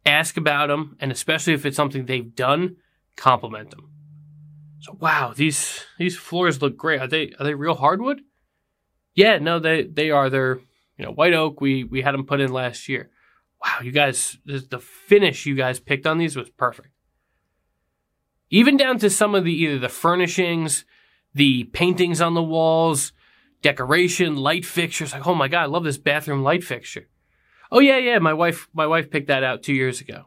ask 0.07 0.37
about 0.37 0.69
them, 0.69 0.97
and 1.01 1.13
especially 1.13 1.53
if 1.53 1.67
it's 1.67 1.77
something 1.77 2.07
they've 2.07 2.35
done, 2.35 2.77
compliment 3.17 3.71
them. 3.71 3.91
So 4.81 4.97
wow, 4.99 5.33
these 5.37 5.85
these 5.99 6.17
floors 6.17 6.63
look 6.63 6.77
great. 6.77 7.01
Are 7.01 7.07
they 7.07 7.33
are 7.39 7.45
they 7.45 7.55
real 7.55 7.75
hardwood? 7.75 8.23
Yeah, 9.15 9.39
no, 9.39 9.59
they 9.59 9.83
they 9.83 10.11
are. 10.11 10.31
They're 10.31 10.61
you 10.97 11.05
know 11.05 11.13
white 11.13 11.35
oak. 11.35 11.61
We 11.61 11.85
we 11.85 12.03
had 12.03 12.15
them 12.15 12.25
put 12.25 12.41
in 12.41 12.53
last 12.53 12.89
year. 12.89 13.11
Wow, 13.63 13.81
you 13.83 13.93
guys, 13.93 14.39
the 14.47 14.79
finish 14.79 15.45
you 15.45 15.55
guys 15.55 15.79
picked 15.79 16.07
on 16.07 16.17
these 16.17 16.35
was 16.35 16.49
perfect. 16.49 16.90
Even 18.51 18.77
down 18.77 18.99
to 18.99 19.09
some 19.09 19.35
of 19.35 19.45
the 19.45 19.55
either 19.55 19.79
the 19.79 19.89
furnishings, 19.89 20.85
the 21.35 21.65
paintings 21.65 22.21
on 22.21 22.35
the 22.35 22.43
walls, 22.43 23.13
decoration, 23.63 24.37
light 24.37 24.65
fixtures. 24.65 25.13
Like, 25.13 25.27
oh 25.27 25.35
my 25.35 25.49
God, 25.49 25.63
I 25.63 25.67
love 25.67 25.85
this 25.85 25.99
bathroom 25.99 26.43
light 26.43 26.65
fixture. 26.65 27.09
Oh 27.71 27.79
yeah, 27.79 27.99
yeah, 27.99 28.19
my 28.19 28.35
wife 28.35 28.69
my 28.75 28.87
wife 28.87 29.11
picked 29.11 29.29
that 29.29 29.45
out 29.45 29.63
2 29.63 29.73
years 29.73 30.01
ago. 30.01 30.27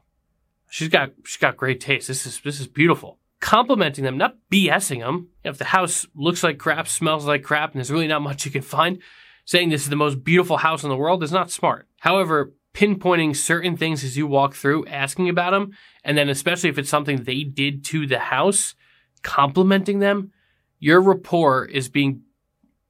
She's 0.70 0.90
got 0.90 1.12
she's 1.26 1.38
got 1.38 1.58
great 1.58 1.82
taste. 1.82 2.08
This 2.08 2.26
is 2.26 2.40
this 2.42 2.60
is 2.60 2.68
beautiful. 2.68 3.20
Complimenting 3.42 4.06
them, 4.06 4.18
not 4.18 4.38
BSing 4.50 5.00
them. 5.02 5.28
If 5.44 5.58
the 5.58 5.66
house 5.66 6.08
looks 6.16 6.44
like 6.44 6.58
crap, 6.58 6.88
smells 6.88 7.26
like 7.26 7.44
crap, 7.44 7.72
and 7.72 7.80
there's 7.80 7.92
really 7.92 8.08
not 8.08 8.22
much 8.22 8.46
you 8.46 8.52
can 8.52 8.62
find, 8.62 9.00
saying 9.44 9.68
this 9.70 9.84
is 9.84 9.90
the 9.90 9.98
most 9.98 10.24
beautiful 10.24 10.58
house 10.58 10.84
in 10.84 10.90
the 10.90 10.96
world 10.96 11.22
is 11.22 11.32
not 11.34 11.52
smart. 11.52 11.88
However, 12.00 12.54
pinpointing 12.74 13.36
certain 13.36 13.78
things 13.78 14.04
as 14.04 14.18
you 14.18 14.26
walk 14.26 14.56
through, 14.56 14.86
asking 14.88 15.30
about 15.30 15.52
them, 15.52 15.72
and 16.04 16.18
then 16.18 16.30
especially 16.30 16.70
if 16.70 16.78
it's 16.78 16.90
something 16.90 17.24
they 17.24 17.44
did 17.44 17.86
to 17.86 18.08
the 18.08 18.20
house, 18.20 18.76
complimenting 19.22 20.00
them, 20.00 20.32
your 20.80 21.00
rapport 21.00 21.66
is 21.66 21.88
being 21.88 22.24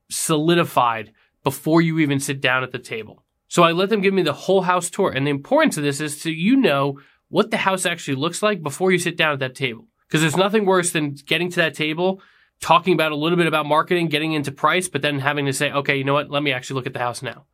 solidified 0.10 1.12
before 1.44 1.82
you 1.82 2.00
even 2.00 2.20
sit 2.20 2.42
down 2.42 2.64
at 2.64 2.72
the 2.72 2.80
table. 2.80 3.24
So 3.48 3.64
I 3.64 3.72
let 3.72 3.90
them 3.90 4.02
give 4.02 4.14
me 4.14 4.24
the 4.24 4.34
whole 4.34 4.62
house 4.62 4.90
tour. 4.90 5.12
And 5.12 5.28
the 5.28 5.32
importance 5.32 5.78
of 5.78 5.84
this 5.84 6.02
is 6.02 6.20
so 6.20 6.30
you 6.30 6.56
know 6.56 7.00
what 7.30 7.52
the 7.52 7.58
house 7.58 7.86
actually 7.86 8.16
looks 8.16 8.42
like 8.42 8.64
before 8.64 8.92
you 8.92 8.98
sit 8.98 9.18
down 9.18 9.34
at 9.34 9.40
that 9.40 9.56
table. 9.56 9.88
Because 10.08 10.22
there's 10.22 10.38
nothing 10.38 10.66
worse 10.66 10.92
than 10.92 11.16
getting 11.26 11.50
to 11.52 11.58
that 11.58 11.76
table, 11.76 12.22
talking 12.62 12.94
about 12.94 13.12
a 13.12 13.16
little 13.16 13.38
bit 13.38 13.48
about 13.48 13.66
marketing, 13.66 14.08
getting 14.08 14.34
into 14.34 14.52
price, 14.52 14.88
but 14.88 15.02
then 15.02 15.20
having 15.20 15.46
to 15.46 15.54
say, 15.54 15.72
okay, 15.72 15.96
you 15.96 16.04
know 16.04 16.14
what? 16.14 16.32
Let 16.32 16.42
me 16.42 16.52
actually 16.52 16.76
look 16.76 16.88
at 16.88 16.94
the 16.94 17.00
house 17.00 17.22
now. 17.22 17.46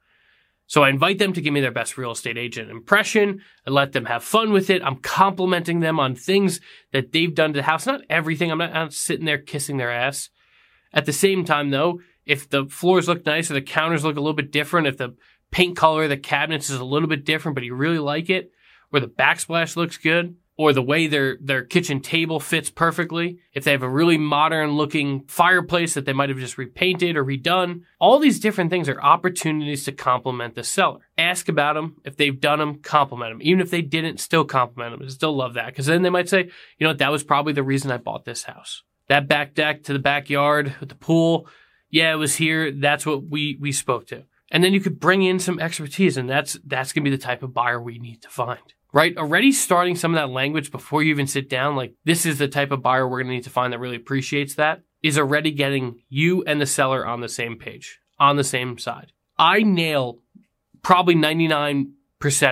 So 0.70 0.84
I 0.84 0.90
invite 0.90 1.18
them 1.18 1.34
to 1.34 1.42
give 1.42 1.52
me 1.52 1.62
their 1.62 1.72
best 1.72 1.98
real 1.98 2.12
estate 2.12 2.38
agent 2.38 2.70
impression. 2.70 3.42
I 3.66 3.72
let 3.72 3.92
them 3.92 4.06
have 4.06 4.24
fun 4.24 4.52
with 4.52 4.70
it. 4.70 4.84
I'm 4.84 4.98
complimenting 4.98 5.80
them 5.80 6.00
on 6.00 6.14
things 6.14 6.62
that 6.94 7.12
they've 7.12 7.34
done 7.34 7.54
to 7.54 7.58
the 7.58 7.64
house. 7.64 7.88
Not 7.88 8.02
everything. 8.08 8.52
I'm 8.52 8.60
not, 8.60 8.76
I'm 8.76 8.92
sitting 8.92 9.26
there 9.26 9.40
kissing 9.40 9.78
their 9.78 9.92
ass. 9.92 10.30
At 10.94 11.08
the 11.08 11.12
same 11.12 11.44
time, 11.44 11.72
though, 11.72 12.02
if 12.24 12.48
the 12.48 12.68
floors 12.68 13.08
look 13.08 13.26
nice 13.26 13.50
or 13.50 13.56
the 13.56 13.64
counters 13.64 14.06
look 14.06 14.16
a 14.16 14.20
little 14.20 14.36
bit 14.36 14.52
different, 14.52 14.86
if 14.86 14.98
the 14.98 15.16
paint 15.50 15.76
color 15.76 16.04
of 16.04 16.10
the 16.10 16.18
cabinets 16.18 16.70
is 16.70 16.80
a 16.80 16.86
little 16.86 17.10
bit 17.10 17.26
different, 17.26 17.56
but 17.56 17.64
you 17.64 17.74
really 17.74 17.98
like 17.98 18.30
it, 18.30 18.52
or 18.94 19.00
the 19.00 19.08
backsplash 19.08 19.76
looks 19.76 19.98
good, 19.98 20.36
or 20.60 20.74
the 20.74 20.82
way 20.82 21.08
their 21.08 21.38
their 21.40 21.64
kitchen 21.64 22.02
table 22.02 22.38
fits 22.38 22.70
perfectly, 22.70 23.40
if 23.54 23.64
they 23.64 23.72
have 23.72 23.82
a 23.82 23.88
really 23.88 24.18
modern 24.18 24.72
looking 24.72 25.24
fireplace 25.26 25.94
that 25.94 26.04
they 26.04 26.12
might 26.12 26.28
have 26.28 26.38
just 26.38 26.58
repainted 26.58 27.16
or 27.16 27.24
redone, 27.24 27.84
all 27.98 28.20
these 28.20 28.42
different 28.42 28.70
things 28.70 28.90
are 28.90 29.02
opportunities 29.02 29.86
to 29.86 29.94
compliment 29.94 30.56
the 30.56 30.64
seller. 30.66 31.00
Ask 31.18 31.48
about 31.48 31.76
them. 31.76 31.96
If 32.04 32.18
they've 32.18 32.38
done 32.38 32.60
them, 32.60 32.80
compliment 32.80 33.32
them. 33.32 33.42
Even 33.42 33.62
if 33.62 33.72
they 33.72 33.82
didn't, 33.82 34.20
still 34.20 34.44
compliment 34.44 35.00
them. 35.00 35.08
I 35.08 35.10
still 35.10 35.34
love 35.34 35.54
that 35.54 35.68
because 35.68 35.86
then 35.86 36.02
they 36.02 36.10
might 36.10 36.28
say, 36.28 36.44
you 36.44 36.52
know 36.82 36.90
what, 36.90 36.98
that 36.98 37.12
was 37.12 37.24
probably 37.24 37.54
the 37.54 37.64
reason 37.64 37.90
I 37.90 37.96
bought 37.96 38.26
this 38.26 38.44
house. 38.44 38.84
That 39.08 39.30
back 39.30 39.54
deck 39.54 39.84
to 39.84 39.94
the 39.94 40.00
backyard 40.00 40.76
with 40.82 40.90
the 40.90 40.96
pool, 40.96 41.48
yeah, 41.90 42.12
it 42.12 42.18
was 42.18 42.36
here. 42.36 42.70
That's 42.70 43.06
what 43.06 43.24
we 43.24 43.58
we 43.62 43.72
spoke 43.72 44.08
to. 44.08 44.26
And 44.52 44.62
then 44.62 44.74
you 44.74 44.82
could 44.82 45.00
bring 45.00 45.24
in 45.24 45.40
some 45.40 45.58
expertise, 45.58 46.18
and 46.18 46.30
that's 46.30 46.60
that's 46.66 46.92
gonna 46.92 47.06
be 47.06 47.12
the 47.12 47.18
type 47.18 47.44
of 47.44 47.54
buyer 47.54 47.82
we 47.82 47.98
need 47.98 48.22
to 48.24 48.30
find 48.30 48.74
right? 48.92 49.16
Already 49.18 49.52
starting 49.52 49.96
some 49.96 50.14
of 50.14 50.20
that 50.20 50.34
language 50.34 50.72
before 50.72 51.04
you 51.04 51.12
even 51.12 51.28
sit 51.28 51.50
down, 51.50 51.76
like 51.76 51.94
this 52.06 52.26
is 52.26 52.38
the 52.38 52.48
type 52.48 52.72
of 52.72 52.82
buyer 52.82 53.08
we're 53.08 53.20
going 53.20 53.28
to 53.28 53.34
need 53.36 53.44
to 53.44 53.50
find 53.50 53.74
that 53.74 53.80
really 53.80 53.96
appreciates 53.96 54.56
that, 54.56 54.82
is 55.04 55.18
already 55.18 55.52
getting 55.52 56.02
you 56.10 56.44
and 56.44 56.60
the 56.60 56.66
seller 56.66 57.06
on 57.06 57.22
the 57.22 57.30
same 57.30 57.58
page, 57.58 58.00
on 58.20 58.36
the 58.36 58.44
same 58.44 58.78
side. 58.78 59.12
I 59.38 59.62
nail 59.62 60.20
probably 60.82 61.16
99% 61.16 61.92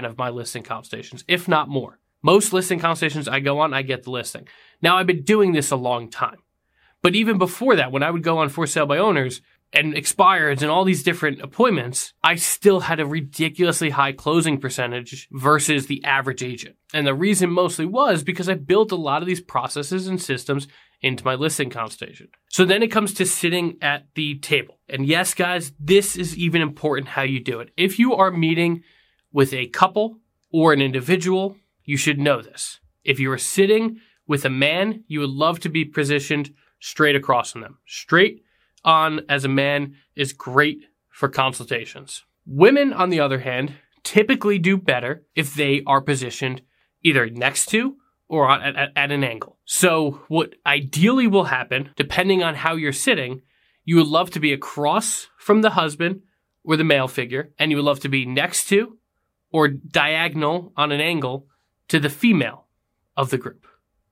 of 0.06 0.17
my 0.17 0.29
listing 0.29 0.63
consultations, 0.63 1.25
if 1.27 1.48
not 1.48 1.70
more. 1.70 2.00
Most 2.22 2.53
listing 2.53 2.79
consultations 2.79 3.27
I 3.27 3.39
go 3.39 3.60
on, 3.60 3.74
I 3.74 3.82
get 3.82 4.03
the 4.03 4.12
listing. 4.12 4.48
Now 4.82 4.98
I've 4.98 5.08
been 5.08 5.24
doing 5.24 5.51
this 5.51 5.72
a 5.72 5.75
long 5.75 6.10
time. 6.10 6.38
But 7.01 7.15
even 7.15 7.38
before 7.38 7.75
that, 7.75 7.91
when 7.91 8.03
I 8.03 8.12
would 8.12 8.24
go 8.24 8.39
on 8.39 8.50
for 8.50 8.65
sale 8.65 8.86
by 8.86 8.98
owners, 8.98 9.41
and 9.74 9.93
expireds 9.93 10.62
and 10.62 10.71
all 10.71 10.86
these 10.86 11.03
different 11.03 11.41
appointments, 11.41 12.13
I 12.24 12.36
still 12.36 12.81
had 12.81 13.00
a 13.00 13.05
ridiculously 13.05 13.91
high 13.91 14.13
closing 14.13 14.59
percentage 14.59 15.27
versus 15.31 15.88
the 15.88 16.03
average 16.03 16.41
agent. 16.41 16.75
And 16.93 17.05
the 17.05 17.13
reason 17.13 17.50
mostly 17.51 17.86
was 17.86 18.24
because 18.24 18.47
I 18.47 18.55
built 18.55 18.91
a 18.91 18.95
lot 18.95 19.21
of 19.21 19.27
these 19.27 19.41
processes 19.41 20.07
and 20.07 20.21
systems 20.21 20.67
into 21.01 21.24
my 21.24 21.36
listing 21.36 21.69
consultation. 21.69 22.29
So 22.50 22.65
then 22.65 22.81
it 22.81 22.88
comes 22.88 23.13
to 23.15 23.25
sitting 23.25 23.77
at 23.81 24.07
the 24.15 24.39
table. 24.39 24.79
And 24.89 25.05
yes, 25.05 25.33
guys, 25.33 25.74
this 25.79 26.15
is 26.15 26.38
even 26.38 26.62
important 26.62 27.09
how 27.09 27.21
you 27.21 27.39
do 27.39 27.59
it. 27.59 27.69
If 27.77 28.00
you 28.00 28.15
are 28.15 28.31
meeting 28.31 28.83
with 29.31 29.53
a 29.53 29.67
couple 29.67 30.17
or 30.51 30.74
an 30.74 30.81
individual, 30.81 31.57
you 31.83 31.97
should 31.97 32.19
know 32.19 32.41
this. 32.41 32.79
If 33.03 33.19
you 33.19 33.31
are 33.31 33.38
sitting 33.38 34.00
with 34.27 34.43
a 34.43 34.50
man, 34.50 35.03
you 35.07 35.19
would 35.19 35.29
love 35.29 35.59
to 35.62 35.69
be 35.69 35.86
positioned 35.86 36.53
straight 36.79 37.15
across 37.15 37.51
from 37.51 37.62
them. 37.62 37.77
Straight 37.86 38.43
on 38.88 39.22
as 39.29 39.46
a 39.46 39.50
man 39.50 39.96
is 40.15 40.34
great 40.34 40.86
for 41.10 41.29
consultations. 41.29 42.24
Women, 42.46 42.94
on 42.94 43.10
the 43.10 43.20
other 43.20 43.39
hand, 43.39 43.75
typically 44.03 44.58
do 44.58 44.77
better 44.77 45.25
if 45.36 45.53
they 45.53 45.84
are 45.86 46.01
positioned 46.01 46.62
either 47.03 47.29
next 47.29 47.67
to 47.67 47.98
or 48.29 48.50
at, 48.50 48.75
at, 48.75 48.89
at, 48.96 49.12
an 49.12 49.24
angle. 49.24 49.58
So, 49.65 50.22
what 50.29 50.56
ideally 50.65 51.27
will 51.27 51.46
happen, 51.46 51.91
depending 51.96 52.41
on 52.41 52.56
how 52.56 52.75
you're 52.75 52.94
sitting, 52.94 53.41
you 53.84 53.98
would 53.98 54.08
love 54.08 54.32
to 54.32 54.39
be 54.39 54.53
across 54.53 55.27
from 55.38 55.62
the 55.62 55.72
husband 55.72 56.22
or 56.63 56.77
the 56.77 56.84
male 56.84 57.08
figure, 57.08 57.51
and 57.60 57.72
you 57.72 57.77
would 57.77 57.86
love 57.86 58.00
to 58.01 58.10
be 58.10 58.25
next 58.25 58.67
to 58.70 58.98
or 59.51 59.67
diagonal 59.67 60.74
on 60.75 60.91
an 60.91 61.01
angle 61.01 61.48
to 61.89 62.00
the 62.00 62.10
female 62.10 62.67
of 63.15 63.29
the 63.29 63.38
group, 63.38 63.65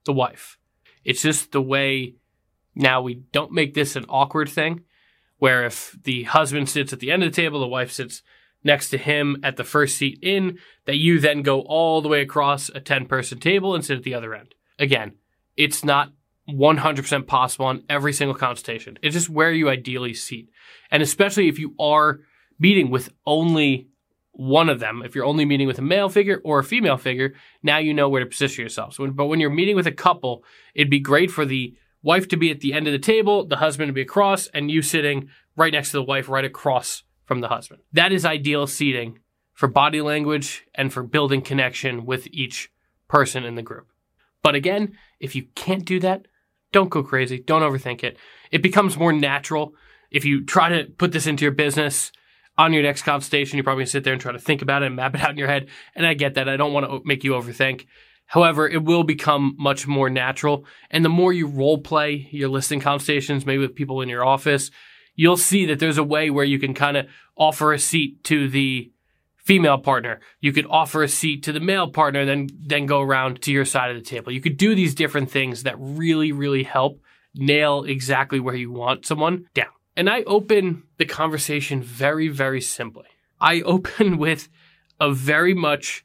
the 0.06 0.14
wife. 0.14 0.58
It's 1.04 1.22
just 1.22 1.52
the 1.52 1.62
way 1.62 2.16
now, 2.76 3.02
we 3.02 3.16
don't 3.32 3.52
make 3.52 3.74
this 3.74 3.96
an 3.96 4.06
awkward 4.10 4.50
thing 4.50 4.82
where 5.38 5.66
if 5.66 5.98
the 6.04 6.24
husband 6.24 6.70
sits 6.70 6.94
at 6.94 7.00
the 7.00 7.12
end 7.12 7.24
of 7.24 7.32
the 7.32 7.36
table, 7.36 7.60
the 7.60 7.68
wife 7.68 7.92
sits 7.92 8.22
next 8.64 8.90
to 8.90 8.98
him 8.98 9.38
at 9.44 9.58
the 9.58 9.64
first 9.64 9.98
seat 9.98 10.20
in, 10.22 10.58
that 10.86 10.98
you 10.98 11.20
then 11.20 11.42
go 11.42 11.62
all 11.62 12.02
the 12.02 12.10
way 12.10 12.22
across 12.22 12.70
a 12.70 12.80
10 12.80 13.06
person 13.06 13.40
table 13.40 13.76
and 13.76 13.86
sit 13.86 13.98
at 13.98 14.04
the 14.04 14.14
other 14.14 14.34
end. 14.34 14.56
Again, 14.80 15.14
it's 15.56 15.84
not 15.86 16.12
100% 16.50 17.28
possible 17.28 17.66
on 17.66 17.84
every 17.90 18.12
single 18.12 18.36
consultation. 18.36 18.98
It's 19.02 19.14
just 19.14 19.30
where 19.30 19.52
you 19.52 19.70
ideally 19.70 20.14
seat. 20.14 20.50
And 20.92 21.02
especially 21.02 21.48
if 21.48 21.60
you 21.60 21.76
are 21.80 22.20
meeting 22.60 22.90
with 22.90 23.10
only 23.26 23.88
one 24.32 24.70
of 24.70 24.80
them, 24.80 25.02
if 25.06 25.16
you're 25.16 25.26
only 25.26 25.46
meeting 25.46 25.68
with 25.68 25.80
a 25.80 25.84
male 25.84 26.10
figure 26.10 26.42
or 26.44 26.60
a 26.60 26.64
female 26.64 26.98
figure, 26.98 27.34
now 27.64 27.78
you 27.78 27.94
know 27.94 28.10
where 28.10 28.22
to 28.22 28.30
position 28.30 28.64
yourself. 28.64 28.96
So, 28.96 29.08
but 29.08 29.28
when 29.28 29.40
you're 29.40 29.50
meeting 29.50 29.76
with 29.76 29.88
a 29.88 29.92
couple, 29.92 30.44
it'd 30.74 30.90
be 30.90 31.00
great 31.00 31.32
for 31.32 31.46
the 31.46 31.76
wife 32.06 32.28
to 32.28 32.38
be 32.38 32.52
at 32.52 32.60
the 32.62 32.72
end 32.72 32.86
of 32.88 32.94
the 32.94 33.00
table, 33.00 33.46
the 33.46 33.58
husband 33.58 33.90
to 33.90 33.94
be 33.94 34.02
across, 34.02 34.46
and 34.54 34.70
you 34.70 34.84
sitting 34.84 35.28
right 35.58 35.74
next 35.74 35.90
to 35.90 35.98
the 35.98 36.04
wife, 36.04 36.30
right 36.30 36.46
across 36.46 37.04
from 37.26 37.42
the 37.42 37.48
husband. 37.48 37.82
That 37.92 38.14
is 38.14 38.24
ideal 38.24 38.68
seating 38.68 39.18
for 39.54 39.68
body 39.68 40.02
language 40.02 40.66
and 40.76 40.94
for 40.94 41.02
building 41.02 41.42
connection 41.42 42.06
with 42.06 42.28
each 42.28 42.72
person 43.08 43.44
in 43.44 43.56
the 43.56 43.64
group. 43.64 43.88
But 44.44 44.54
again, 44.54 44.96
if 45.20 45.36
you 45.36 45.48
can't 45.56 45.84
do 45.84 46.00
that, 46.02 46.28
don't 46.72 46.92
go 46.92 47.02
crazy. 47.02 47.40
Don't 47.40 47.64
overthink 47.64 48.04
it. 48.04 48.18
It 48.52 48.62
becomes 48.62 48.98
more 48.98 49.12
natural. 49.12 49.74
If 50.12 50.26
you 50.26 50.46
try 50.46 50.70
to 50.70 50.86
put 50.86 51.12
this 51.12 51.26
into 51.26 51.44
your 51.44 51.54
business 51.54 52.12
on 52.56 52.72
your 52.72 52.84
next 52.84 53.02
consultation, 53.02 53.58
you're 53.58 53.64
probably 53.64 53.84
gonna 53.84 53.90
sit 53.90 54.04
there 54.04 54.14
and 54.14 54.22
try 54.22 54.32
to 54.32 54.40
think 54.40 54.62
about 54.62 54.84
it 54.84 54.88
and 54.88 54.96
map 54.96 55.16
it 55.16 55.22
out 55.22 55.32
in 55.32 55.38
your 55.38 55.48
head. 55.48 55.70
And 55.96 56.06
I 56.06 56.14
get 56.14 56.36
that. 56.36 56.48
I 56.48 56.58
don't 56.58 56.74
want 56.74 56.86
to 56.86 57.02
make 57.04 57.24
you 57.24 57.32
overthink. 57.32 57.88
However, 58.28 58.68
it 58.68 58.84
will 58.84 59.04
become 59.04 59.56
much 59.58 59.88
more 59.88 60.10
natural. 60.10 60.66
And 60.90 61.06
the 61.06 61.10
more 61.10 61.32
you 61.32 61.48
role 61.48 61.78
play 61.78 62.28
your 62.32 62.50
listing 62.50 62.80
conversations, 62.80 63.46
maybe 63.46 63.60
with 63.60 63.76
people 63.76 64.02
in 64.02 64.10
your 64.10 64.26
office, 64.26 64.72
you'll 65.16 65.38
see 65.38 65.66
that 65.68 65.80
there's 65.80 65.98
a 65.98 66.04
way 66.04 66.30
where 66.30 66.46
you 66.46 66.60
can 66.60 66.74
kind 66.74 66.98
of 66.98 67.08
offer 67.38 67.72
a 67.72 67.80
seat 67.80 68.24
to 68.26 68.50
the 68.50 68.92
female 69.38 69.78
partner. 69.78 70.20
You 70.42 70.52
could 70.52 70.66
offer 70.66 71.04
a 71.04 71.08
seat 71.08 71.44
to 71.44 71.52
the 71.52 71.60
male 71.60 71.90
partner, 71.90 72.26
then 72.26 72.50
then 72.60 72.88
go 72.88 73.02
around 73.02 73.42
to 73.44 73.52
your 73.52 73.66
side 73.66 73.92
of 73.92 73.96
the 73.96 74.04
table. 74.04 74.32
You 74.32 74.42
could 74.42 74.58
do 74.58 74.74
these 74.76 74.96
different 74.96 75.30
things 75.30 75.64
that 75.64 75.76
really, 75.78 76.32
really 76.32 76.64
help 76.64 77.00
nail 77.36 77.84
exactly 77.84 78.40
where 78.40 78.56
you 78.56 78.72
want 78.72 79.06
someone 79.06 79.46
down. 79.54 79.68
And 79.96 80.10
I 80.10 80.24
open 80.24 80.84
the 80.98 81.06
conversation 81.06 81.82
very, 81.82 82.28
very 82.28 82.62
simply. 82.62 83.06
I 83.40 83.62
open 83.62 84.18
with 84.26 84.50
a 85.00 85.14
very 85.14 85.54
much 85.54 86.05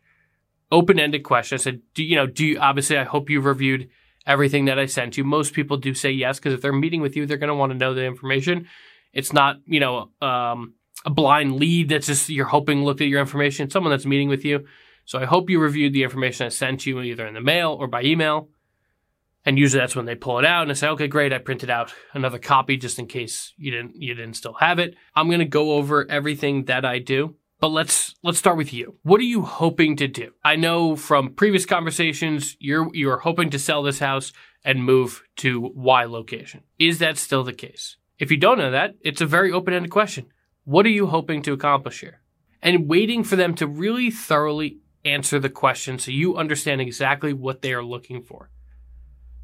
open-ended 0.71 1.25
question. 1.25 1.57
I 1.57 1.59
said, 1.59 1.81
do 1.95 2.05
you 2.05 2.17
know, 2.17 2.27
do 2.27 2.47
you, 2.47 2.59
obviously 2.59 2.99
I 2.99 3.05
hope 3.05 3.31
you've 3.31 3.45
reviewed 3.45 3.89
everything 4.27 4.67
that 4.67 4.79
I 4.79 4.87
sent 4.87 5.17
you. 5.17 5.25
Most 5.25 5.55
people 5.55 5.77
do 5.77 5.95
say 5.95 6.11
yes, 6.11 6.39
because 6.39 6.55
if 6.55 6.61
they're 6.61 6.73
meeting 6.73 7.01
with 7.01 7.17
you, 7.17 7.27
they're 7.27 7.37
going 7.37 7.49
to 7.49 7.55
want 7.55 7.73
to 7.73 7.79
know 7.79 7.95
the 7.95 8.05
information. 8.05 8.69
It's 9.13 9.33
not, 9.33 9.57
you 9.67 9.81
know, 9.81 10.11
um, 10.21 10.75
a 11.05 11.11
blind 11.11 11.57
lead 11.57 11.89
that's 11.89 12.07
just 12.07 12.29
you're 12.29 12.47
hoping 12.47 12.85
looked 12.85 13.01
at 13.01 13.09
your 13.09 13.21
information. 13.21 13.71
someone 13.71 13.91
that's 13.91 14.07
meeting 14.07 14.29
with 14.29 14.45
you. 14.45 14.67
So 15.05 15.19
I 15.19 15.25
hope 15.25 15.51
you 15.51 15.59
reviewed 15.59 15.93
the 15.93 16.03
information 16.03 16.47
I 16.47 16.51
sent 16.51 16.87
you 16.87 17.01
either 17.01 17.27
in 17.27 17.35
the 17.35 17.41
mail 17.41 17.77
or 17.79 17.89
by 17.89 18.03
email. 18.03 18.49
And 19.45 19.59
usually 19.59 19.81
that's 19.81 19.97
when 19.97 20.05
they 20.05 20.15
pull 20.15 20.39
it 20.39 20.45
out 20.45 20.69
and 20.69 20.77
say, 20.77 20.89
okay, 20.89 21.09
great. 21.09 21.33
I 21.33 21.39
printed 21.39 21.71
out 21.71 21.95
another 22.13 22.39
copy 22.39 22.77
just 22.77 22.99
in 22.99 23.07
case 23.07 23.55
you 23.57 23.71
didn't, 23.71 23.97
you 23.97 24.15
didn't 24.15 24.35
still 24.35 24.53
have 24.53 24.79
it. 24.79 24.95
I'm 25.17 25.29
going 25.29 25.41
to 25.41 25.47
go 25.47 25.73
over 25.73 26.09
everything 26.11 26.67
that 26.67 26.85
I 26.85 26.99
do. 26.99 27.37
But 27.61 27.69
let's 27.69 28.15
let's 28.23 28.39
start 28.39 28.57
with 28.57 28.73
you. 28.73 28.97
What 29.03 29.21
are 29.21 29.25
you 29.25 29.43
hoping 29.43 29.97
to 29.97 30.09
do? 30.09 30.33
I 30.43 30.57
know 30.57 30.97
from 30.97 31.35
previous 31.35 31.67
conversations 31.67 32.57
you're 32.59 32.89
you're 32.95 33.19
hoping 33.19 33.51
to 33.51 33.59
sell 33.59 33.83
this 33.83 33.99
house 33.99 34.33
and 34.65 34.85
move 34.85 35.23
to 35.37 35.73
Y 35.75 36.05
location. 36.05 36.63
Is 36.79 36.99
that 36.99 37.19
still 37.19 37.45
the 37.45 37.53
case? 37.53 37.97
If 38.19 38.31
you 38.31 38.37
don't 38.37 38.59
know 38.59 38.71
that, 38.71 38.97
it's 39.01 39.21
a 39.21 39.27
very 39.27 39.51
open-ended 39.51 39.91
question. 39.91 40.27
What 40.65 40.85
are 40.85 40.91
you 40.91 41.07
hoping 41.07 41.43
to 41.43 41.53
accomplish 41.53 42.01
here? 42.01 42.21
and 42.63 42.89
waiting 42.89 43.25
for 43.25 43.37
them 43.37 43.55
to 43.55 43.67
really 43.67 44.11
thoroughly 44.11 44.79
answer 45.05 45.39
the 45.39 45.49
question 45.49 45.99
so 45.99 46.11
you 46.11 46.37
understand 46.37 46.81
exactly 46.81 47.33
what 47.33 47.63
they 47.63 47.73
are 47.73 47.85
looking 47.85 48.23
for. 48.23 48.51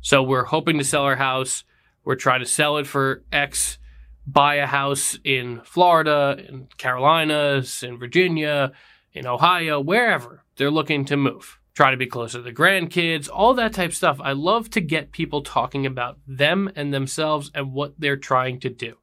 So 0.01 0.23
we're 0.23 0.45
hoping 0.45 0.79
to 0.79 0.85
sell 0.85 1.03
our 1.03 1.17
house. 1.17 1.65
We're 2.05 2.17
trying 2.17 2.41
to 2.41 2.47
sell 2.47 2.77
it 2.77 2.87
for 2.87 3.25
X, 3.33 3.79
buy 4.27 4.57
a 4.57 4.67
house 4.67 5.19
in 5.25 5.61
Florida, 5.65 6.37
in 6.49 6.69
Carolinas, 6.79 7.83
in 7.83 7.99
Virginia, 7.99 8.73
in 9.13 9.27
Ohio, 9.27 9.81
wherever 9.81 10.43
they're 10.57 10.71
looking 10.71 11.05
to 11.07 11.17
move. 11.17 11.59
Try 11.75 11.91
to 11.91 11.97
be 11.97 12.07
closer 12.07 12.39
to 12.39 12.43
the 12.43 12.53
grandkids, 12.53 13.29
all 13.33 13.55
that 13.55 13.75
type 13.75 13.93
stuff. 13.93 14.19
I 14.21 14.33
love 14.33 14.71
to 14.71 14.81
get 14.81 15.13
people 15.13 15.43
talking 15.43 15.85
about 15.85 16.19
them 16.27 16.71
and 16.75 16.93
themselves 16.93 17.51
and 17.55 17.73
what 17.73 17.95
they're 17.99 18.17
trying 18.17 18.61
to 18.61 18.71
do. 18.71 18.97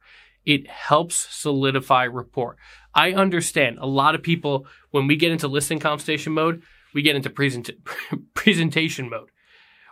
It 0.46 0.68
helps 0.68 1.15
solidify 1.15 2.08
rapport. 2.08 2.58
I 2.94 3.13
understand 3.13 3.77
a 3.80 3.86
lot 3.86 4.15
of 4.15 4.24
people, 4.24 4.68
when 4.92 5.08
we 5.08 5.15
get 5.15 5.32
into 5.32 5.48
listing 5.48 5.80
consultation 5.80 6.34
mode, 6.34 6.63
we 6.94 7.01
get 7.01 7.15
into 7.15 7.30
present- 7.30 7.72
presentation 8.34 9.10
mode. 9.10 9.30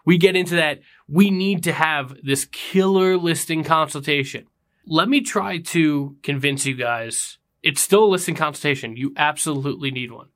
We 0.05 0.17
get 0.17 0.35
into 0.35 0.55
that. 0.55 0.79
We 1.07 1.29
need 1.29 1.63
to 1.63 1.71
have 1.71 2.15
this 2.23 2.45
killer 2.45 3.17
listing 3.17 3.63
consultation. 3.63 4.47
Let 4.87 5.09
me 5.09 5.21
try 5.21 5.59
to 5.59 6.17
convince 6.23 6.65
you 6.65 6.75
guys 6.75 7.37
it's 7.63 7.81
still 7.81 8.05
a 8.05 8.09
listing 8.09 8.35
consultation. 8.35 8.97
You 8.97 9.13
absolutely 9.15 9.91
need 9.91 10.11
one. 10.11 10.29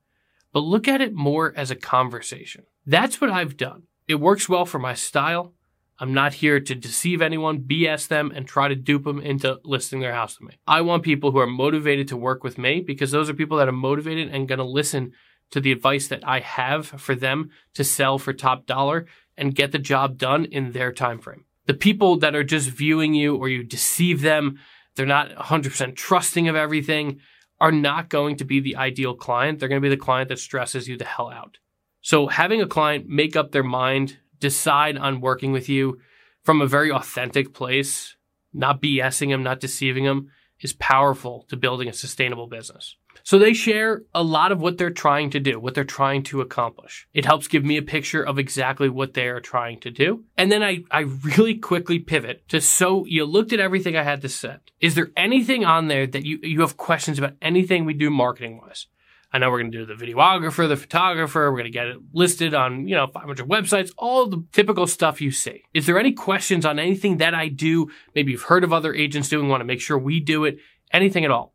But 0.53 0.59
look 0.59 0.87
at 0.87 1.01
it 1.01 1.13
more 1.13 1.53
as 1.55 1.71
a 1.71 1.75
conversation. 1.75 2.65
That's 2.85 3.19
what 3.19 3.31
I've 3.31 3.57
done. 3.57 3.83
It 4.07 4.15
works 4.15 4.47
well 4.47 4.65
for 4.65 4.77
my 4.77 4.93
style. 4.93 5.53
I'm 5.97 6.13
not 6.13 6.35
here 6.35 6.59
to 6.59 6.75
deceive 6.75 7.21
anyone, 7.21 7.61
BS 7.61 8.07
them, 8.07 8.31
and 8.35 8.47
try 8.47 8.67
to 8.67 8.75
dupe 8.75 9.05
them 9.05 9.19
into 9.19 9.59
listing 9.63 10.01
their 10.01 10.13
house 10.13 10.35
to 10.35 10.43
me. 10.43 10.59
I 10.67 10.81
want 10.81 11.03
people 11.03 11.31
who 11.31 11.39
are 11.39 11.47
motivated 11.47 12.07
to 12.09 12.17
work 12.17 12.43
with 12.43 12.57
me 12.57 12.81
because 12.81 13.11
those 13.11 13.29
are 13.29 13.33
people 13.33 13.57
that 13.57 13.69
are 13.69 13.73
motivated 13.73 14.29
and 14.29 14.47
going 14.47 14.59
to 14.59 14.65
listen 14.65 15.13
to 15.51 15.59
the 15.59 15.71
advice 15.71 16.07
that 16.09 16.27
I 16.27 16.41
have 16.41 16.87
for 16.87 17.15
them 17.15 17.49
to 17.75 17.83
sell 17.83 18.17
for 18.17 18.33
top 18.33 18.65
dollar 18.65 19.05
and 19.37 19.55
get 19.55 19.71
the 19.71 19.79
job 19.79 20.17
done 20.17 20.45
in 20.45 20.73
their 20.73 20.91
time 20.91 21.19
frame. 21.19 21.44
The 21.65 21.73
people 21.73 22.17
that 22.19 22.35
are 22.35 22.43
just 22.43 22.69
viewing 22.69 23.13
you 23.13 23.35
or 23.35 23.49
you 23.49 23.63
deceive 23.63 24.21
them, 24.21 24.59
they're 24.95 25.05
not 25.05 25.31
100% 25.31 25.95
trusting 25.95 26.47
of 26.47 26.55
everything, 26.55 27.19
are 27.59 27.71
not 27.71 28.09
going 28.09 28.35
to 28.37 28.45
be 28.45 28.59
the 28.59 28.75
ideal 28.75 29.15
client. 29.15 29.59
They're 29.59 29.69
going 29.69 29.81
to 29.81 29.85
be 29.85 29.95
the 29.95 30.01
client 30.01 30.29
that 30.29 30.39
stresses 30.39 30.87
you 30.87 30.97
the 30.97 31.05
hell 31.05 31.29
out. 31.29 31.57
So 32.01 32.27
having 32.27 32.61
a 32.61 32.67
client 32.67 33.07
make 33.07 33.35
up 33.35 33.51
their 33.51 33.63
mind 33.63 34.17
decide 34.39 34.97
on 34.97 35.21
working 35.21 35.51
with 35.51 35.69
you 35.69 35.99
from 36.43 36.61
a 36.61 36.67
very 36.67 36.91
authentic 36.91 37.53
place, 37.53 38.15
not 38.53 38.81
BSing 38.81 39.29
them, 39.29 39.41
not 39.41 39.59
deceiving 39.59 40.03
them, 40.03 40.29
is 40.65 40.73
powerful 40.73 41.45
to 41.47 41.55
building 41.55 41.87
a 41.87 41.93
sustainable 41.93 42.47
business. 42.47 42.97
So 43.23 43.39
they 43.39 43.53
share 43.53 44.01
a 44.13 44.23
lot 44.23 44.51
of 44.51 44.59
what 44.59 44.77
they're 44.77 44.89
trying 44.89 45.29
to 45.29 45.39
do, 45.39 45.59
what 45.59 45.75
they're 45.75 45.83
trying 45.83 46.23
to 46.23 46.41
accomplish. 46.41 47.07
It 47.13 47.25
helps 47.25 47.47
give 47.47 47.63
me 47.63 47.77
a 47.77 47.81
picture 47.81 48.21
of 48.21 48.37
exactly 48.37 48.89
what 48.89 49.13
they 49.13 49.27
are 49.27 49.39
trying 49.39 49.79
to 49.81 49.91
do. 49.91 50.25
And 50.37 50.51
then 50.51 50.63
I, 50.63 50.83
I 50.91 51.01
really 51.37 51.55
quickly 51.55 51.99
pivot 51.99 52.47
to 52.49 52.59
so 52.59 53.05
you 53.05 53.25
looked 53.25 53.53
at 53.53 53.59
everything 53.59 53.95
I 53.95 54.03
had 54.03 54.21
to 54.23 54.29
set. 54.29 54.71
Is 54.81 54.95
there 54.95 55.11
anything 55.15 55.63
on 55.63 55.87
there 55.87 56.07
that 56.07 56.25
you, 56.25 56.39
you 56.41 56.61
have 56.61 56.77
questions 56.77 57.17
about 57.19 57.33
anything 57.41 57.85
we 57.85 57.93
do 57.93 58.09
marketing 58.09 58.59
wise? 58.61 58.87
I 59.35 59.37
know 59.37 59.51
we're 59.51 59.59
going 59.59 59.71
to 59.73 59.85
do 59.85 59.85
the 59.85 60.05
videographer, 60.05 60.65
the 60.65 60.77
photographer. 60.77 61.51
We're 61.51 61.57
going 61.57 61.65
to 61.65 61.69
get 61.69 61.87
it 61.87 61.97
listed 62.13 62.53
on, 62.53 62.87
you 62.87 62.95
know, 62.95 63.07
500 63.07 63.45
websites, 63.45 63.91
all 63.97 64.27
the 64.27 64.45
typical 64.53 64.87
stuff 64.87 65.19
you 65.19 65.29
see. 65.29 65.63
Is 65.73 65.85
there 65.85 65.99
any 65.99 66.13
questions 66.13 66.65
on 66.65 66.79
anything 66.79 67.17
that 67.17 67.33
I 67.33 67.49
do? 67.49 67.91
Maybe 68.15 68.31
you've 68.31 68.43
heard 68.43 68.63
of 68.63 68.71
other 68.71 68.93
agents 68.93 69.27
doing, 69.27 69.49
want 69.49 69.59
to 69.59 69.65
make 69.65 69.81
sure 69.81 69.97
we 69.97 70.21
do 70.21 70.45
it, 70.45 70.59
anything 70.93 71.25
at 71.25 71.31
all. 71.31 71.53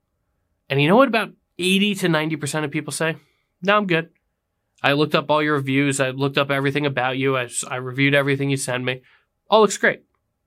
And 0.69 0.83
you 0.83 0.89
know 0.89 0.97
what 0.97 1.09
about 1.09 1.31
80 1.59 1.95
to 1.95 2.09
90% 2.09 2.65
of 2.65 2.71
people 2.71 2.93
say? 2.93 3.17
No, 3.63 3.79
I'm 3.79 3.87
good. 3.87 4.11
I 4.83 4.93
looked 4.93 5.15
up 5.15 5.31
all 5.31 5.43
your 5.43 5.55
reviews. 5.55 6.01
I 6.01 6.11
looked 6.11 6.37
up 6.37 6.51
everything 6.51 6.85
about 6.85 7.17
you. 7.17 7.39
I, 7.39 7.49
I 7.67 7.77
reviewed 7.77 8.15
everything 8.15 8.51
you 8.51 8.59
send 8.59 8.85
me. 8.85 9.01
All 9.49 9.63
looks 9.63 9.79
great. 9.79 10.03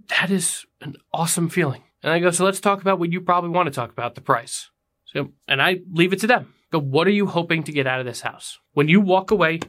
That 0.09 0.29
is 0.29 0.67
an 0.81 0.97
awesome 1.11 1.49
feeling. 1.49 1.81
And 2.03 2.13
I 2.13 2.19
go, 2.19 2.29
so 2.29 2.45
let's 2.45 2.59
talk 2.59 2.81
about 2.81 2.99
what 2.99 3.11
you 3.11 3.21
probably 3.21 3.49
want 3.49 3.65
to 3.65 3.73
talk 3.73 3.91
about, 3.91 4.13
the 4.13 4.21
price. 4.21 4.69
So, 5.05 5.31
and 5.47 5.63
I 5.63 5.79
leave 5.91 6.13
it 6.13 6.19
to 6.19 6.27
them. 6.27 6.53
But 6.73 6.85
what 6.85 7.05
are 7.05 7.11
you 7.11 7.27
hoping 7.27 7.61
to 7.65 7.71
get 7.71 7.85
out 7.85 7.99
of 7.99 8.07
this 8.07 8.21
house? 8.21 8.57
When 8.71 8.87
you 8.87 8.99
walk 8.99 9.29
away 9.29 9.59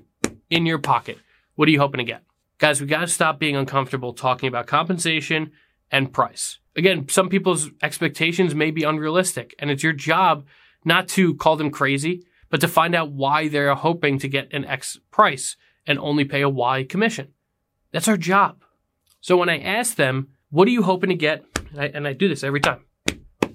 in 0.49 0.65
your 0.65 0.79
pocket, 0.79 1.19
what 1.55 1.69
are 1.69 1.71
you 1.71 1.79
hoping 1.79 1.99
to 1.99 2.05
get? 2.05 2.23
Guys, 2.57 2.81
we 2.81 2.87
got 2.87 3.01
to 3.01 3.07
stop 3.09 3.39
being 3.39 3.57
uncomfortable 3.57 4.15
talking 4.15 4.49
about 4.49 4.67
compensation 4.67 5.53
and 5.91 6.15
price. 6.15 6.61
Again, 6.75 7.07
some 7.11 7.29
people's 7.29 7.69
expectations 7.83 8.55
may 8.55 8.71
be 8.71 8.85
unrealistic, 8.85 9.55
and 9.59 9.71
it's 9.71 9.83
your 9.83 9.93
job 9.93 10.47
not 10.83 11.07
to 11.09 11.35
call 11.35 11.57
them 11.57 11.71
crazy, 11.71 12.25
but 12.49 12.63
to 12.63 12.69
find 12.69 12.95
out 12.95 13.13
why 13.13 13.49
they're 13.49 13.75
hoping 13.75 14.19
to 14.21 14.27
get 14.27 14.51
an 14.55 14.65
X 14.65 14.99
price 15.11 15.57
and 15.87 15.99
only 15.99 16.25
pay 16.25 16.41
a 16.41 16.49
Y 16.49 16.85
commission. 16.85 17.35
That's 17.93 18.09
our 18.09 18.17
job. 18.17 18.65
So 19.21 19.37
when 19.37 19.51
I 19.51 19.59
ask 19.59 19.97
them, 19.97 20.29
what 20.49 20.67
are 20.69 20.71
you 20.71 20.85
hoping 20.85 21.11
to 21.11 21.17
get? 21.17 21.45
And 21.71 21.81
I, 21.83 21.85
and 21.85 22.09
I 22.09 22.15
do 22.15 22.31
this 22.31 22.43
every 22.43 22.61
time, 22.61 22.81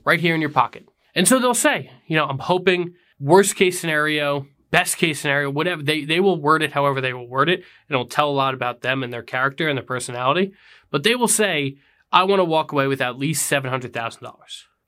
right 0.05 0.19
here 0.19 0.35
in 0.35 0.41
your 0.41 0.51
pocket. 0.51 0.87
And 1.15 1.27
so 1.27 1.39
they'll 1.39 1.55
say, 1.55 1.89
you 2.05 2.15
know, 2.15 2.27
I'm 2.27 2.37
hoping 2.37 2.93
worst 3.19 3.55
case 3.55 3.79
scenario, 3.79 4.47
best 4.71 4.97
case 4.97 5.21
scenario, 5.21 5.49
whatever. 5.49 5.81
They, 5.81 6.05
they 6.05 6.19
will 6.19 6.39
word 6.39 6.63
it 6.63 6.71
however 6.71 7.01
they 7.01 7.13
will 7.13 7.27
word 7.27 7.49
it. 7.49 7.59
And 7.59 7.95
it'll 7.95 8.05
tell 8.05 8.29
a 8.29 8.31
lot 8.31 8.53
about 8.53 8.81
them 8.81 9.03
and 9.03 9.11
their 9.11 9.23
character 9.23 9.67
and 9.67 9.77
their 9.77 9.85
personality. 9.85 10.53
But 10.91 11.03
they 11.03 11.15
will 11.15 11.27
say, 11.27 11.77
I 12.11 12.23
want 12.23 12.39
to 12.39 12.45
walk 12.45 12.71
away 12.71 12.87
with 12.87 13.01
at 13.01 13.17
least 13.17 13.49
$700,000. 13.51 14.33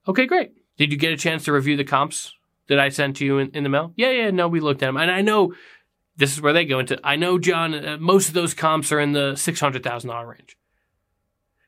Okay, 0.07 0.25
great. 0.25 0.51
Did 0.77 0.91
you 0.91 0.97
get 0.97 1.13
a 1.13 1.17
chance 1.17 1.45
to 1.45 1.53
review 1.53 1.77
the 1.77 1.83
comps 1.83 2.33
that 2.67 2.79
I 2.79 2.89
sent 2.89 3.17
to 3.17 3.25
you 3.25 3.37
in, 3.37 3.51
in 3.51 3.63
the 3.63 3.69
mail? 3.69 3.93
Yeah, 3.95 4.11
yeah, 4.11 4.31
no, 4.31 4.47
we 4.47 4.59
looked 4.59 4.81
at 4.81 4.87
them. 4.87 4.97
And 4.97 5.11
I 5.11 5.21
know 5.21 5.53
this 6.15 6.33
is 6.33 6.41
where 6.41 6.53
they 6.53 6.65
go 6.65 6.79
into, 6.79 6.99
I 7.03 7.15
know, 7.15 7.37
John, 7.37 7.73
uh, 7.73 7.97
most 7.99 8.27
of 8.27 8.33
those 8.33 8.53
comps 8.53 8.91
are 8.91 8.99
in 8.99 9.11
the 9.11 9.33
$600,000 9.33 10.27
range. 10.27 10.57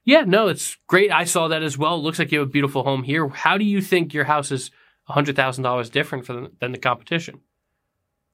Yeah, 0.05 0.21
no, 0.21 0.47
it's 0.47 0.77
great. 0.87 1.11
I 1.11 1.23
saw 1.23 1.47
that 1.47 1.63
as 1.63 1.77
well. 1.77 1.95
It 1.95 1.99
looks 1.99 2.19
like 2.19 2.31
you 2.31 2.39
have 2.39 2.49
a 2.49 2.51
beautiful 2.51 2.83
home 2.83 3.03
here. 3.03 3.27
How 3.29 3.57
do 3.57 3.63
you 3.63 3.81
think 3.81 4.13
your 4.13 4.25
house 4.25 4.51
is 4.51 4.69
$100,000 5.09 5.91
different 5.91 6.59
than 6.59 6.71
the 6.71 6.77
competition? 6.77 7.41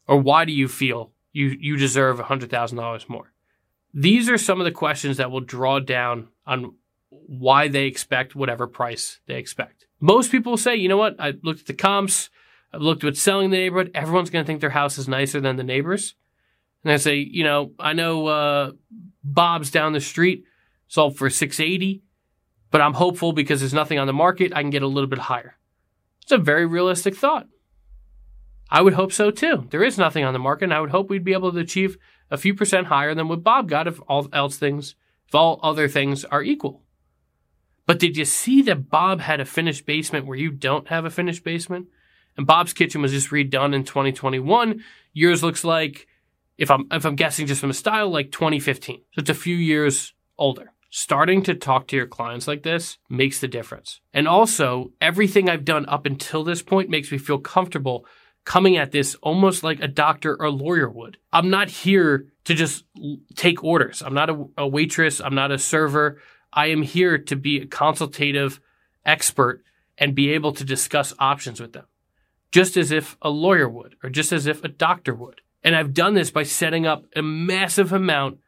Or 0.07 0.17
why 0.17 0.45
do 0.45 0.51
you 0.51 0.67
feel 0.67 1.11
you, 1.31 1.55
you 1.59 1.77
deserve 1.77 2.19
$100,000 2.19 3.09
more? 3.09 3.31
These 3.93 4.29
are 4.29 4.37
some 4.37 4.59
of 4.59 4.65
the 4.65 4.71
questions 4.71 5.17
that 5.17 5.31
will 5.31 5.39
draw 5.39 5.79
down 5.79 6.29
on 6.45 6.75
why 7.09 7.67
they 7.67 7.85
expect 7.85 8.35
whatever 8.35 8.67
price 8.67 9.19
they 9.27 9.35
expect. 9.35 9.85
Most 9.99 10.31
people 10.31 10.57
say, 10.57 10.75
you 10.75 10.87
know 10.87 10.97
what? 10.97 11.15
I 11.19 11.33
looked 11.43 11.61
at 11.61 11.65
the 11.67 11.73
comps. 11.73 12.29
I've 12.73 12.81
looked 12.81 13.03
at 13.03 13.07
what's 13.07 13.21
selling 13.21 13.45
in 13.45 13.51
the 13.51 13.57
neighborhood. 13.57 13.91
Everyone's 13.95 14.29
going 14.29 14.45
to 14.45 14.47
think 14.47 14.61
their 14.61 14.69
house 14.69 14.97
is 14.97 15.07
nicer 15.07 15.41
than 15.41 15.55
the 15.55 15.63
neighbors. 15.63 16.15
And 16.83 16.93
I 16.93 16.97
say, 16.97 17.17
you 17.17 17.43
know, 17.43 17.71
I 17.79 17.93
know 17.93 18.27
uh, 18.27 18.71
Bob's 19.23 19.71
down 19.71 19.93
the 19.93 20.01
street 20.01 20.45
sold 20.87 21.17
for 21.17 21.29
680, 21.29 22.01
but 22.71 22.81
I'm 22.81 22.93
hopeful 22.93 23.33
because 23.33 23.59
there's 23.59 23.73
nothing 23.73 23.99
on 23.99 24.07
the 24.07 24.13
market. 24.13 24.53
I 24.55 24.61
can 24.61 24.69
get 24.69 24.83
a 24.83 24.87
little 24.87 25.09
bit 25.09 25.19
higher. 25.19 25.55
It's 26.29 26.39
a 26.39 26.43
very 26.43 26.67
realistic 26.67 27.15
thought. 27.15 27.47
I 28.69 28.83
would 28.83 28.93
hope 28.93 29.11
so 29.11 29.31
too. 29.31 29.65
There 29.71 29.83
is 29.83 29.97
nothing 29.97 30.23
on 30.23 30.33
the 30.33 30.37
market, 30.37 30.65
and 30.65 30.73
I 30.75 30.79
would 30.79 30.91
hope 30.91 31.09
we'd 31.09 31.23
be 31.23 31.33
able 31.33 31.51
to 31.51 31.57
achieve 31.57 31.97
a 32.29 32.37
few 32.37 32.53
percent 32.53 32.85
higher 32.85 33.15
than 33.15 33.27
what 33.27 33.41
Bob 33.41 33.67
got 33.67 33.87
if 33.87 33.99
all 34.07 34.29
else 34.31 34.55
things, 34.55 34.93
if 35.27 35.33
all 35.33 35.59
other 35.63 35.87
things 35.87 36.25
are 36.25 36.43
equal. 36.43 36.83
But 37.87 37.97
did 37.97 38.15
you 38.15 38.25
see 38.25 38.61
that 38.61 38.91
Bob 38.91 39.21
had 39.21 39.39
a 39.39 39.45
finished 39.45 39.87
basement 39.87 40.27
where 40.27 40.37
you 40.37 40.51
don't 40.51 40.87
have 40.89 41.03
a 41.03 41.09
finished 41.09 41.43
basement? 41.43 41.87
And 42.37 42.45
Bob's 42.45 42.73
kitchen 42.73 43.01
was 43.01 43.11
just 43.11 43.31
redone 43.31 43.73
in 43.73 43.83
2021. 43.83 44.83
Yours 45.13 45.41
looks 45.41 45.63
like, 45.63 46.05
if 46.59 46.69
I'm 46.69 46.85
if 46.91 47.07
I'm 47.07 47.15
guessing 47.15 47.47
just 47.47 47.61
from 47.61 47.71
a 47.71 47.73
style, 47.73 48.11
like 48.11 48.31
2015. 48.31 48.97
So 48.97 49.21
it's 49.21 49.31
a 49.31 49.33
few 49.33 49.55
years 49.55 50.13
older 50.37 50.73
starting 50.89 51.43
to 51.43 51.53
talk 51.53 51.87
to 51.87 51.95
your 51.95 52.07
clients 52.07 52.47
like 52.47 52.63
this 52.63 52.97
makes 53.09 53.39
the 53.39 53.47
difference. 53.47 54.01
And 54.13 54.27
also, 54.27 54.91
everything 54.99 55.49
I've 55.49 55.65
done 55.65 55.85
up 55.87 56.05
until 56.05 56.43
this 56.43 56.61
point 56.61 56.89
makes 56.89 57.11
me 57.11 57.17
feel 57.17 57.37
comfortable 57.37 58.05
coming 58.45 58.77
at 58.77 58.91
this 58.91 59.15
almost 59.15 59.63
like 59.63 59.79
a 59.79 59.87
doctor 59.87 60.35
or 60.39 60.49
lawyer 60.49 60.89
would. 60.89 61.17
I'm 61.31 61.49
not 61.49 61.69
here 61.69 62.27
to 62.45 62.55
just 62.55 62.85
take 63.35 63.63
orders. 63.63 64.01
I'm 64.01 64.15
not 64.15 64.29
a, 64.29 64.45
a 64.57 64.67
waitress. 64.67 65.21
I'm 65.21 65.35
not 65.35 65.51
a 65.51 65.59
server. 65.59 66.19
I 66.51 66.67
am 66.67 66.81
here 66.81 67.17
to 67.17 67.35
be 67.35 67.61
a 67.61 67.67
consultative 67.67 68.59
expert 69.05 69.63
and 69.97 70.15
be 70.15 70.31
able 70.31 70.53
to 70.53 70.63
discuss 70.63 71.13
options 71.19 71.59
with 71.59 71.73
them, 71.73 71.85
just 72.51 72.75
as 72.77 72.91
if 72.91 73.17
a 73.21 73.29
lawyer 73.29 73.69
would, 73.69 73.95
or 74.03 74.09
just 74.09 74.31
as 74.31 74.47
if 74.47 74.63
a 74.63 74.69
doctor 74.69 75.13
would. 75.13 75.41
And 75.63 75.75
I've 75.75 75.93
done 75.93 76.15
this 76.15 76.31
by 76.31 76.43
setting 76.43 76.87
up 76.87 77.05
a 77.15 77.21
massive 77.21 77.93
amount 77.93 78.39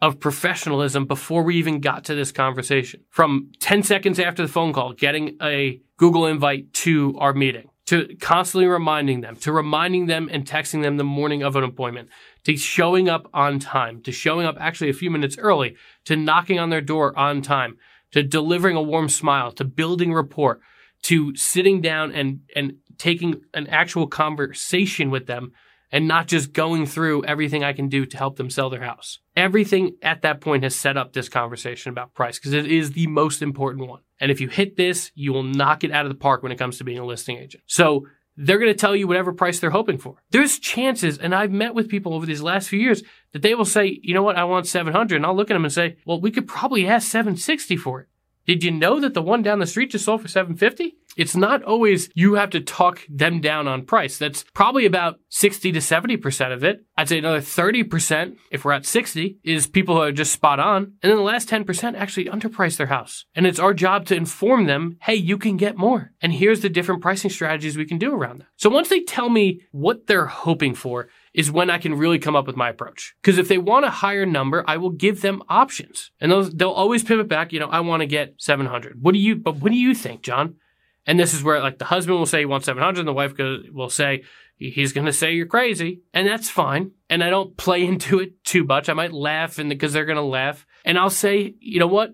of 0.00 0.20
professionalism 0.20 1.06
before 1.06 1.42
we 1.42 1.56
even 1.56 1.80
got 1.80 2.04
to 2.04 2.14
this 2.14 2.30
conversation. 2.30 3.00
From 3.10 3.50
10 3.60 3.82
seconds 3.82 4.20
after 4.20 4.42
the 4.42 4.52
phone 4.52 4.72
call, 4.72 4.92
getting 4.92 5.36
a 5.42 5.80
Google 5.96 6.26
invite 6.26 6.72
to 6.74 7.16
our 7.18 7.32
meeting, 7.32 7.70
to 7.86 8.16
constantly 8.20 8.68
reminding 8.68 9.22
them, 9.22 9.34
to 9.36 9.52
reminding 9.52 10.06
them 10.06 10.28
and 10.30 10.44
texting 10.44 10.82
them 10.82 10.96
the 10.96 11.04
morning 11.04 11.42
of 11.42 11.56
an 11.56 11.64
appointment, 11.64 12.08
to 12.44 12.56
showing 12.56 13.08
up 13.08 13.28
on 13.34 13.58
time, 13.58 14.00
to 14.02 14.12
showing 14.12 14.46
up 14.46 14.56
actually 14.60 14.90
a 14.90 14.94
few 14.94 15.10
minutes 15.10 15.36
early, 15.38 15.74
to 16.04 16.14
knocking 16.14 16.60
on 16.60 16.70
their 16.70 16.80
door 16.80 17.18
on 17.18 17.42
time, 17.42 17.76
to 18.12 18.22
delivering 18.22 18.76
a 18.76 18.82
warm 18.82 19.08
smile, 19.08 19.50
to 19.50 19.64
building 19.64 20.14
rapport, 20.14 20.60
to 21.02 21.34
sitting 21.34 21.80
down 21.80 22.12
and, 22.12 22.40
and 22.54 22.74
taking 22.98 23.40
an 23.52 23.66
actual 23.66 24.06
conversation 24.06 25.10
with 25.10 25.26
them 25.26 25.52
and 25.90 26.06
not 26.06 26.26
just 26.26 26.52
going 26.52 26.86
through 26.86 27.24
everything 27.24 27.64
I 27.64 27.72
can 27.72 27.88
do 27.88 28.04
to 28.06 28.16
help 28.16 28.36
them 28.36 28.50
sell 28.50 28.70
their 28.70 28.82
house. 28.82 29.20
Everything 29.36 29.96
at 30.02 30.22
that 30.22 30.40
point 30.40 30.62
has 30.64 30.74
set 30.74 30.96
up 30.96 31.12
this 31.12 31.28
conversation 31.28 31.90
about 31.90 32.14
price 32.14 32.38
because 32.38 32.52
it 32.52 32.66
is 32.66 32.92
the 32.92 33.06
most 33.06 33.42
important 33.42 33.88
one. 33.88 34.00
And 34.20 34.30
if 34.30 34.40
you 34.40 34.48
hit 34.48 34.76
this, 34.76 35.10
you 35.14 35.32
will 35.32 35.42
knock 35.42 35.84
it 35.84 35.92
out 35.92 36.04
of 36.04 36.10
the 36.10 36.18
park 36.18 36.42
when 36.42 36.52
it 36.52 36.58
comes 36.58 36.78
to 36.78 36.84
being 36.84 36.98
a 36.98 37.06
listing 37.06 37.38
agent. 37.38 37.62
So 37.66 38.06
they're 38.36 38.58
going 38.58 38.72
to 38.72 38.78
tell 38.78 38.94
you 38.94 39.08
whatever 39.08 39.32
price 39.32 39.58
they're 39.58 39.70
hoping 39.70 39.98
for. 39.98 40.22
There's 40.30 40.58
chances, 40.58 41.18
and 41.18 41.34
I've 41.34 41.50
met 41.50 41.74
with 41.74 41.88
people 41.88 42.14
over 42.14 42.24
these 42.24 42.40
last 42.40 42.68
few 42.68 42.78
years 42.78 43.02
that 43.32 43.42
they 43.42 43.54
will 43.54 43.64
say, 43.64 43.98
you 44.02 44.14
know 44.14 44.22
what, 44.22 44.36
I 44.36 44.44
want 44.44 44.66
700. 44.66 45.16
And 45.16 45.26
I'll 45.26 45.36
look 45.36 45.50
at 45.50 45.54
them 45.54 45.64
and 45.64 45.72
say, 45.72 45.96
well, 46.06 46.20
we 46.20 46.30
could 46.30 46.46
probably 46.46 46.86
ask 46.86 47.08
760 47.08 47.76
for 47.76 48.00
it. 48.00 48.08
Did 48.46 48.64
you 48.64 48.70
know 48.70 49.00
that 49.00 49.12
the 49.12 49.22
one 49.22 49.42
down 49.42 49.58
the 49.58 49.66
street 49.66 49.90
just 49.90 50.04
sold 50.04 50.22
for 50.22 50.28
750? 50.28 50.96
It's 51.18 51.34
not 51.34 51.64
always 51.64 52.08
you 52.14 52.34
have 52.34 52.50
to 52.50 52.60
talk 52.60 53.00
them 53.10 53.40
down 53.40 53.66
on 53.66 53.84
price. 53.84 54.18
That's 54.18 54.44
probably 54.54 54.86
about 54.86 55.18
60 55.30 55.72
to 55.72 55.80
70% 55.80 56.52
of 56.52 56.62
it. 56.62 56.84
I'd 56.96 57.08
say 57.08 57.18
another 57.18 57.40
30%, 57.40 58.36
if 58.52 58.64
we're 58.64 58.72
at 58.72 58.86
60, 58.86 59.38
is 59.42 59.66
people 59.66 59.96
who 59.96 60.02
are 60.02 60.12
just 60.12 60.32
spot 60.32 60.60
on. 60.60 60.92
And 61.02 61.10
then 61.10 61.16
the 61.16 61.22
last 61.22 61.48
10% 61.48 61.96
actually 61.96 62.26
underprice 62.26 62.76
their 62.76 62.86
house. 62.86 63.24
And 63.34 63.48
it's 63.48 63.58
our 63.58 63.74
job 63.74 64.06
to 64.06 64.14
inform 64.14 64.66
them, 64.66 64.96
hey, 65.02 65.16
you 65.16 65.38
can 65.38 65.56
get 65.56 65.76
more. 65.76 66.12
And 66.22 66.32
here's 66.32 66.60
the 66.60 66.68
different 66.68 67.02
pricing 67.02 67.30
strategies 67.30 67.76
we 67.76 67.84
can 67.84 67.98
do 67.98 68.14
around 68.14 68.38
that. 68.38 68.46
So 68.56 68.70
once 68.70 68.88
they 68.88 69.00
tell 69.00 69.28
me 69.28 69.62
what 69.72 70.06
they're 70.06 70.26
hoping 70.26 70.74
for, 70.74 71.08
is 71.34 71.50
when 71.50 71.68
I 71.68 71.78
can 71.78 71.94
really 71.94 72.18
come 72.18 72.36
up 72.36 72.46
with 72.46 72.56
my 72.56 72.68
approach. 72.68 73.14
Because 73.20 73.38
if 73.38 73.48
they 73.48 73.58
want 73.58 73.84
a 73.84 73.90
higher 73.90 74.26
number, 74.26 74.64
I 74.66 74.76
will 74.76 74.90
give 74.90 75.20
them 75.20 75.42
options. 75.48 76.10
And 76.20 76.32
those, 76.32 76.50
they'll 76.50 76.70
always 76.70 77.04
pivot 77.04 77.28
back, 77.28 77.52
you 77.52 77.60
know, 77.60 77.68
I 77.68 77.80
want 77.80 78.00
to 78.00 78.06
get 78.06 78.34
700. 78.38 79.02
What 79.02 79.12
do 79.12 79.18
you, 79.18 79.36
but 79.36 79.56
what 79.56 79.70
do 79.72 79.78
you 79.78 79.94
think, 79.94 80.22
John? 80.22 80.56
And 81.06 81.18
this 81.18 81.34
is 81.34 81.42
where 81.42 81.60
like 81.60 81.78
the 81.78 81.86
husband 81.86 82.18
will 82.18 82.26
say 82.26 82.40
he 82.40 82.44
wants 82.44 82.66
700 82.66 83.00
and 83.00 83.08
the 83.08 83.12
wife 83.12 83.34
will 83.72 83.88
say 83.88 84.24
he's 84.56 84.92
going 84.92 85.06
to 85.06 85.12
say 85.12 85.32
you're 85.32 85.46
crazy. 85.46 86.02
And 86.12 86.26
that's 86.26 86.50
fine. 86.50 86.92
And 87.08 87.22
I 87.24 87.30
don't 87.30 87.56
play 87.56 87.84
into 87.86 88.18
it 88.18 88.44
too 88.44 88.64
much. 88.64 88.88
I 88.88 88.94
might 88.94 89.12
laugh 89.12 89.58
and 89.58 89.70
because 89.70 89.92
they're 89.92 90.04
going 90.04 90.16
to 90.16 90.22
laugh. 90.22 90.66
And 90.84 90.98
I'll 90.98 91.10
say, 91.10 91.54
you 91.60 91.80
know 91.80 91.86
what? 91.86 92.12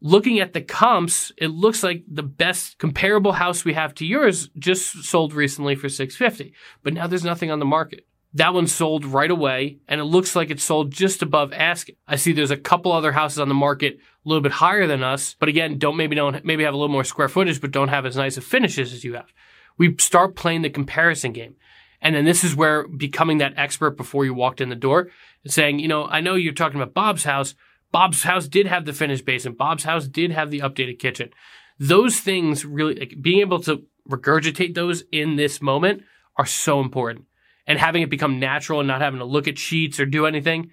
Looking 0.00 0.40
at 0.40 0.52
the 0.52 0.60
comps, 0.60 1.32
it 1.38 1.48
looks 1.48 1.82
like 1.82 2.04
the 2.06 2.22
best 2.22 2.78
comparable 2.78 3.32
house 3.32 3.64
we 3.64 3.72
have 3.72 3.94
to 3.94 4.06
yours 4.06 4.48
just 4.58 5.04
sold 5.04 5.32
recently 5.32 5.76
for 5.76 5.88
650. 5.88 6.52
But 6.82 6.92
now 6.92 7.06
there's 7.06 7.24
nothing 7.24 7.50
on 7.50 7.58
the 7.58 7.64
market. 7.64 8.06
That 8.34 8.52
one 8.52 8.66
sold 8.66 9.04
right 9.04 9.30
away, 9.30 9.78
and 9.86 10.00
it 10.00 10.04
looks 10.04 10.34
like 10.34 10.50
it 10.50 10.60
sold 10.60 10.90
just 10.90 11.22
above 11.22 11.52
asking. 11.52 11.94
I 12.08 12.16
see 12.16 12.32
there's 12.32 12.50
a 12.50 12.56
couple 12.56 12.90
other 12.90 13.12
houses 13.12 13.38
on 13.38 13.48
the 13.48 13.54
market 13.54 13.98
a 14.24 14.28
little 14.28 14.42
bit 14.42 14.52
higher 14.52 14.86
than 14.86 15.02
us, 15.02 15.36
but 15.38 15.48
again, 15.48 15.78
don't 15.78 15.96
maybe 15.96 16.16
don't 16.16 16.44
maybe 16.44 16.64
have 16.64 16.74
a 16.74 16.76
little 16.76 16.92
more 16.92 17.04
square 17.04 17.28
footage, 17.28 17.60
but 17.60 17.70
don't 17.70 17.88
have 17.88 18.06
as 18.06 18.16
nice 18.16 18.36
of 18.36 18.44
finishes 18.44 18.92
as 18.92 19.04
you 19.04 19.14
have. 19.14 19.32
We 19.76 19.96
start 19.98 20.36
playing 20.36 20.62
the 20.62 20.70
comparison 20.70 21.32
game. 21.32 21.56
And 22.00 22.14
then 22.14 22.26
this 22.26 22.44
is 22.44 22.54
where 22.54 22.86
becoming 22.86 23.38
that 23.38 23.54
expert 23.56 23.96
before 23.96 24.26
you 24.26 24.34
walked 24.34 24.60
in 24.60 24.68
the 24.68 24.76
door 24.76 25.08
and 25.42 25.52
saying, 25.52 25.78
you 25.78 25.88
know, 25.88 26.04
I 26.04 26.20
know 26.20 26.34
you're 26.34 26.52
talking 26.52 26.80
about 26.80 26.92
Bob's 26.92 27.24
house. 27.24 27.54
Bob's 27.92 28.24
house 28.24 28.46
did 28.46 28.66
have 28.66 28.84
the 28.84 28.92
finished 28.92 29.24
basement. 29.24 29.56
Bob's 29.56 29.84
house 29.84 30.06
did 30.06 30.30
have 30.30 30.50
the 30.50 30.60
updated 30.60 30.98
kitchen. 30.98 31.30
Those 31.78 32.20
things 32.20 32.64
really, 32.64 32.94
like 32.94 33.14
being 33.22 33.40
able 33.40 33.60
to 33.60 33.84
regurgitate 34.08 34.74
those 34.74 35.04
in 35.12 35.36
this 35.36 35.62
moment 35.62 36.02
are 36.36 36.46
so 36.46 36.80
important 36.80 37.24
and 37.66 37.78
having 37.78 38.02
it 38.02 38.10
become 38.10 38.38
natural 38.38 38.80
and 38.80 38.88
not 38.88 39.00
having 39.00 39.18
to 39.18 39.24
look 39.24 39.48
at 39.48 39.58
sheets 39.58 39.98
or 39.98 40.06
do 40.06 40.26
anything 40.26 40.72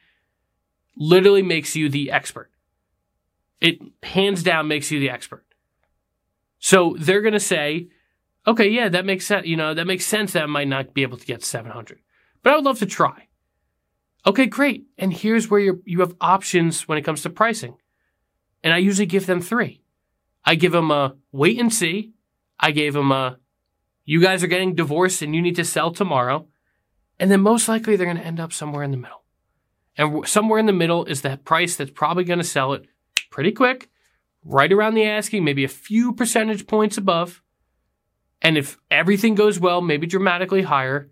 literally 0.98 1.42
makes 1.42 1.76
you 1.76 1.88
the 1.88 2.12
expert. 2.12 2.52
It 3.62 3.80
hands 4.04 4.44
down 4.44 4.68
makes 4.68 4.92
you 4.92 5.00
the 5.00 5.10
expert. 5.10 5.46
So 6.60 6.96
they're 7.00 7.22
going 7.22 7.34
to 7.34 7.40
say, 7.40 7.88
okay, 8.46 8.68
yeah, 8.68 8.90
that 8.90 9.06
makes 9.06 9.26
sense. 9.26 9.48
You 9.48 9.56
know, 9.56 9.74
that 9.74 9.88
makes 9.88 10.06
sense 10.06 10.34
that 10.34 10.44
I 10.44 10.48
might 10.48 10.68
not 10.68 10.94
be 10.94 11.04
able 11.04 11.18
to 11.18 11.26
get 11.26 11.44
700, 11.44 12.00
but 12.44 12.52
I 12.52 12.56
would 12.56 12.66
love 12.66 12.80
to 12.80 12.86
try. 12.86 13.28
Okay, 14.26 14.46
great. 14.46 14.86
And 14.98 15.14
here's 15.14 15.50
where 15.50 15.60
you 15.60 15.82
you 15.86 16.00
have 16.02 16.16
options 16.22 16.88
when 16.88 16.98
it 16.98 17.04
comes 17.04 17.22
to 17.24 17.30
pricing. 17.30 17.78
And 18.64 18.74
I 18.74 18.78
usually 18.78 19.08
give 19.08 19.26
them 19.26 19.42
three. 19.42 19.82
I 20.46 20.56
give 20.56 20.72
them 20.72 20.92
a 20.92 21.16
wait 21.32 21.60
and 21.60 21.74
see. 21.74 22.12
I 22.60 22.72
gave 22.72 22.94
them 22.94 23.12
a, 23.12 23.38
you 24.06 24.22
guys 24.22 24.44
are 24.44 24.48
getting 24.48 24.76
divorced 24.76 25.22
and 25.22 25.36
you 25.36 25.42
need 25.42 25.56
to 25.56 25.66
sell 25.66 25.92
tomorrow. 25.92 26.48
And 27.20 27.32
then 27.32 27.42
most 27.42 27.68
likely 27.68 27.96
they're 27.96 28.06
going 28.06 28.18
to 28.18 28.26
end 28.26 28.40
up 28.40 28.54
somewhere 28.54 28.84
in 28.84 28.92
the 28.92 28.98
middle. 28.98 29.24
And 29.98 30.28
somewhere 30.28 30.60
in 30.60 30.68
the 30.68 30.74
middle 30.74 31.06
is 31.06 31.22
that 31.22 31.44
price 31.44 31.76
that's 31.76 31.92
probably 31.92 32.24
going 32.24 32.40
to 32.40 32.46
sell 32.46 32.74
it 32.74 32.86
pretty 33.32 33.52
quick, 33.52 33.90
right 34.44 34.72
around 34.72 34.94
the 34.94 35.06
asking, 35.06 35.44
maybe 35.44 35.64
a 35.64 35.70
few 35.70 36.14
percentage 36.14 36.68
points 36.68 36.98
above. 36.98 37.42
And 38.42 38.58
if 38.58 38.78
everything 38.92 39.36
goes 39.36 39.60
well, 39.60 39.82
maybe 39.82 40.06
dramatically 40.06 40.62
higher. 40.64 41.10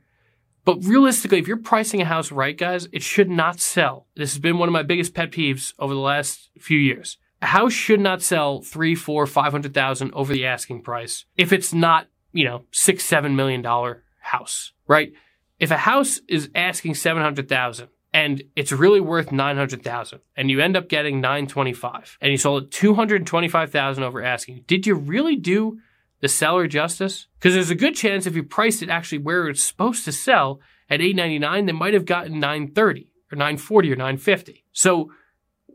But 0.65 0.83
realistically, 0.83 1.39
if 1.39 1.47
you're 1.47 1.57
pricing 1.57 2.01
a 2.01 2.05
house 2.05 2.31
right, 2.31 2.57
guys, 2.57 2.87
it 2.91 3.01
should 3.01 3.29
not 3.29 3.59
sell. 3.59 4.07
This 4.15 4.33
has 4.33 4.39
been 4.39 4.57
one 4.59 4.69
of 4.69 4.73
my 4.73 4.83
biggest 4.83 5.15
pet 5.15 5.31
peeves 5.31 5.73
over 5.79 5.93
the 5.93 5.99
last 5.99 6.51
few 6.59 6.77
years. 6.77 7.17
A 7.41 7.47
house 7.47 7.73
should 7.73 8.01
not 8.01 8.21
sell 8.21 8.61
three, 8.61 8.93
four, 8.93 9.25
five 9.25 9.51
hundred 9.51 9.73
thousand 9.73 10.13
over 10.13 10.33
the 10.33 10.45
asking 10.45 10.81
price 10.81 11.25
if 11.37 11.53
it's 11.53 11.73
not, 11.73 12.07
you 12.33 12.43
know, 12.43 12.65
six, 12.71 13.05
seven 13.05 13.35
million 13.35 13.61
dollar 13.61 14.03
house, 14.19 14.73
right? 14.87 15.13
If 15.59 15.71
a 15.71 15.77
house 15.77 16.21
is 16.27 16.49
asking 16.55 16.95
700,000 16.95 17.89
and 18.13 18.41
it's 18.55 18.71
really 18.71 18.99
worth 18.99 19.31
900,000 19.31 20.19
and 20.35 20.49
you 20.49 20.59
end 20.59 20.75
up 20.75 20.89
getting 20.89 21.21
925 21.21 22.17
and 22.21 22.31
you 22.31 22.37
sold 22.37 22.63
it 22.63 22.71
225,000 22.71 24.03
over 24.03 24.23
asking, 24.23 24.63
did 24.67 24.87
you 24.87 24.95
really 24.95 25.35
do 25.35 25.79
the 26.21 26.27
seller 26.27 26.67
justice? 26.67 27.27
Because 27.37 27.53
there's 27.53 27.69
a 27.69 27.75
good 27.75 27.95
chance 27.95 28.25
if 28.25 28.35
you 28.35 28.43
priced 28.43 28.81
it 28.81 28.89
actually 28.89 29.19
where 29.19 29.47
it's 29.47 29.63
supposed 29.63 30.05
to 30.05 30.11
sell 30.11 30.59
at 30.89 31.01
899, 31.01 31.65
they 31.65 31.71
might 31.71 31.93
have 31.93 32.05
gotten 32.05 32.39
930 32.39 33.11
or 33.31 33.35
940 33.35 33.91
or 33.91 33.95
950. 33.95 34.65
So 34.71 35.11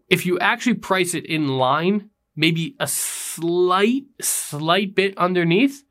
if 0.09 0.27
you 0.27 0.39
actually 0.41 0.75
price 0.75 1.15
it 1.15 1.25
in 1.25 1.47
line, 1.47 2.11
maybe 2.35 2.75
a 2.81 2.89
slight, 2.89 4.05
slight 4.21 4.95
bit 4.95 5.17
underneath, 5.17 5.85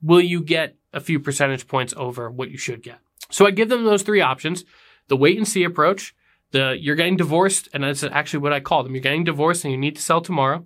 will 0.00 0.20
you 0.20 0.40
get 0.40 0.76
a 0.92 1.00
few 1.00 1.18
percentage 1.18 1.66
points 1.66 1.92
over 1.96 2.30
what 2.30 2.50
you 2.50 2.58
should 2.58 2.82
get? 2.82 2.98
So 3.28 3.46
I 3.46 3.50
give 3.50 3.68
them 3.68 3.84
those 3.84 4.02
three 4.02 4.20
options 4.20 4.64
the 5.10 5.16
wait 5.16 5.36
and 5.36 5.46
see 5.46 5.64
approach, 5.64 6.14
the 6.52 6.76
you're 6.80 6.96
getting 6.96 7.16
divorced, 7.16 7.68
and 7.74 7.84
that's 7.84 8.02
actually 8.02 8.38
what 8.38 8.54
I 8.54 8.60
call 8.60 8.82
them. 8.82 8.94
You're 8.94 9.02
getting 9.02 9.24
divorced 9.24 9.64
and 9.64 9.72
you 9.72 9.78
need 9.78 9.96
to 9.96 10.02
sell 10.02 10.22
tomorrow. 10.22 10.64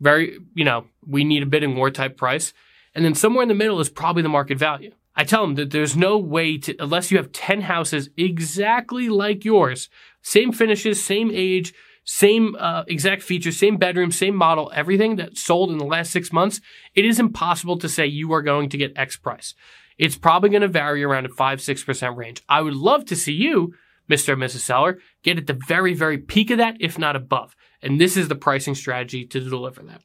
Very, 0.00 0.38
you 0.54 0.64
know, 0.64 0.86
we 1.06 1.22
need 1.22 1.42
a 1.42 1.46
bidding 1.46 1.76
war 1.76 1.90
type 1.90 2.16
price. 2.16 2.52
And 2.94 3.04
then 3.04 3.14
somewhere 3.14 3.42
in 3.42 3.48
the 3.48 3.54
middle 3.54 3.78
is 3.78 3.90
probably 3.90 4.22
the 4.22 4.28
market 4.28 4.58
value. 4.58 4.92
I 5.14 5.24
tell 5.24 5.42
them 5.42 5.54
that 5.54 5.70
there's 5.70 5.96
no 5.96 6.18
way 6.18 6.58
to, 6.58 6.74
unless 6.78 7.10
you 7.10 7.18
have 7.18 7.32
10 7.32 7.62
houses 7.62 8.10
exactly 8.16 9.08
like 9.08 9.44
yours, 9.44 9.88
same 10.22 10.52
finishes, 10.52 11.02
same 11.02 11.30
age, 11.32 11.72
same 12.04 12.56
uh, 12.58 12.84
exact 12.86 13.22
features, 13.22 13.56
same 13.56 13.76
bedroom, 13.76 14.10
same 14.10 14.36
model, 14.36 14.70
everything 14.74 15.16
that 15.16 15.36
sold 15.36 15.70
in 15.70 15.78
the 15.78 15.84
last 15.84 16.10
six 16.10 16.32
months, 16.32 16.60
it 16.94 17.04
is 17.04 17.18
impossible 17.18 17.78
to 17.78 17.88
say 17.88 18.06
you 18.06 18.32
are 18.32 18.42
going 18.42 18.68
to 18.70 18.78
get 18.78 18.92
X 18.96 19.16
price. 19.16 19.54
It's 19.98 20.16
probably 20.16 20.50
going 20.50 20.62
to 20.62 20.68
vary 20.68 21.02
around 21.02 21.26
a 21.26 21.30
5 21.30 21.58
6% 21.58 22.16
range. 22.16 22.42
I 22.48 22.60
would 22.60 22.74
love 22.74 23.04
to 23.06 23.16
see 23.16 23.32
you, 23.32 23.74
Mr. 24.10 24.34
and 24.34 24.42
Mrs. 24.42 24.60
Seller, 24.60 24.98
get 25.22 25.38
at 25.38 25.46
the 25.46 25.58
very, 25.66 25.94
very 25.94 26.18
peak 26.18 26.50
of 26.50 26.58
that, 26.58 26.76
if 26.80 26.98
not 26.98 27.16
above. 27.16 27.56
And 27.82 28.00
this 28.00 28.16
is 28.16 28.28
the 28.28 28.34
pricing 28.34 28.74
strategy 28.74 29.24
to 29.26 29.40
deliver 29.40 29.82
that. 29.82 30.02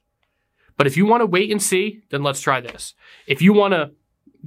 But 0.77 0.87
if 0.87 0.97
you 0.97 1.05
want 1.05 1.21
to 1.21 1.27
wait 1.27 1.51
and 1.51 1.61
see, 1.61 2.01
then 2.09 2.23
let's 2.23 2.41
try 2.41 2.61
this. 2.61 2.93
If 3.27 3.41
you 3.41 3.53
want 3.53 3.73
to, 3.73 3.91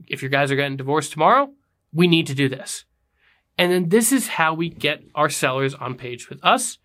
if 0.09 0.23
your 0.23 0.31
guys 0.31 0.51
are 0.51 0.57
getting 0.57 0.77
divorced 0.77 1.13
tomorrow, 1.13 1.53
we 1.93 2.09
need 2.09 2.27
to 2.27 2.35
do 2.35 2.49
this. 2.49 2.85
And 3.57 3.71
then 3.71 3.89
this 3.89 4.11
is 4.11 4.27
how 4.29 4.55
we 4.55 4.69
get 4.69 5.05
our 5.15 5.31
sellers 5.31 5.75
on 5.75 5.95
page 5.95 6.29
with 6.29 6.45
us. 6.45 6.79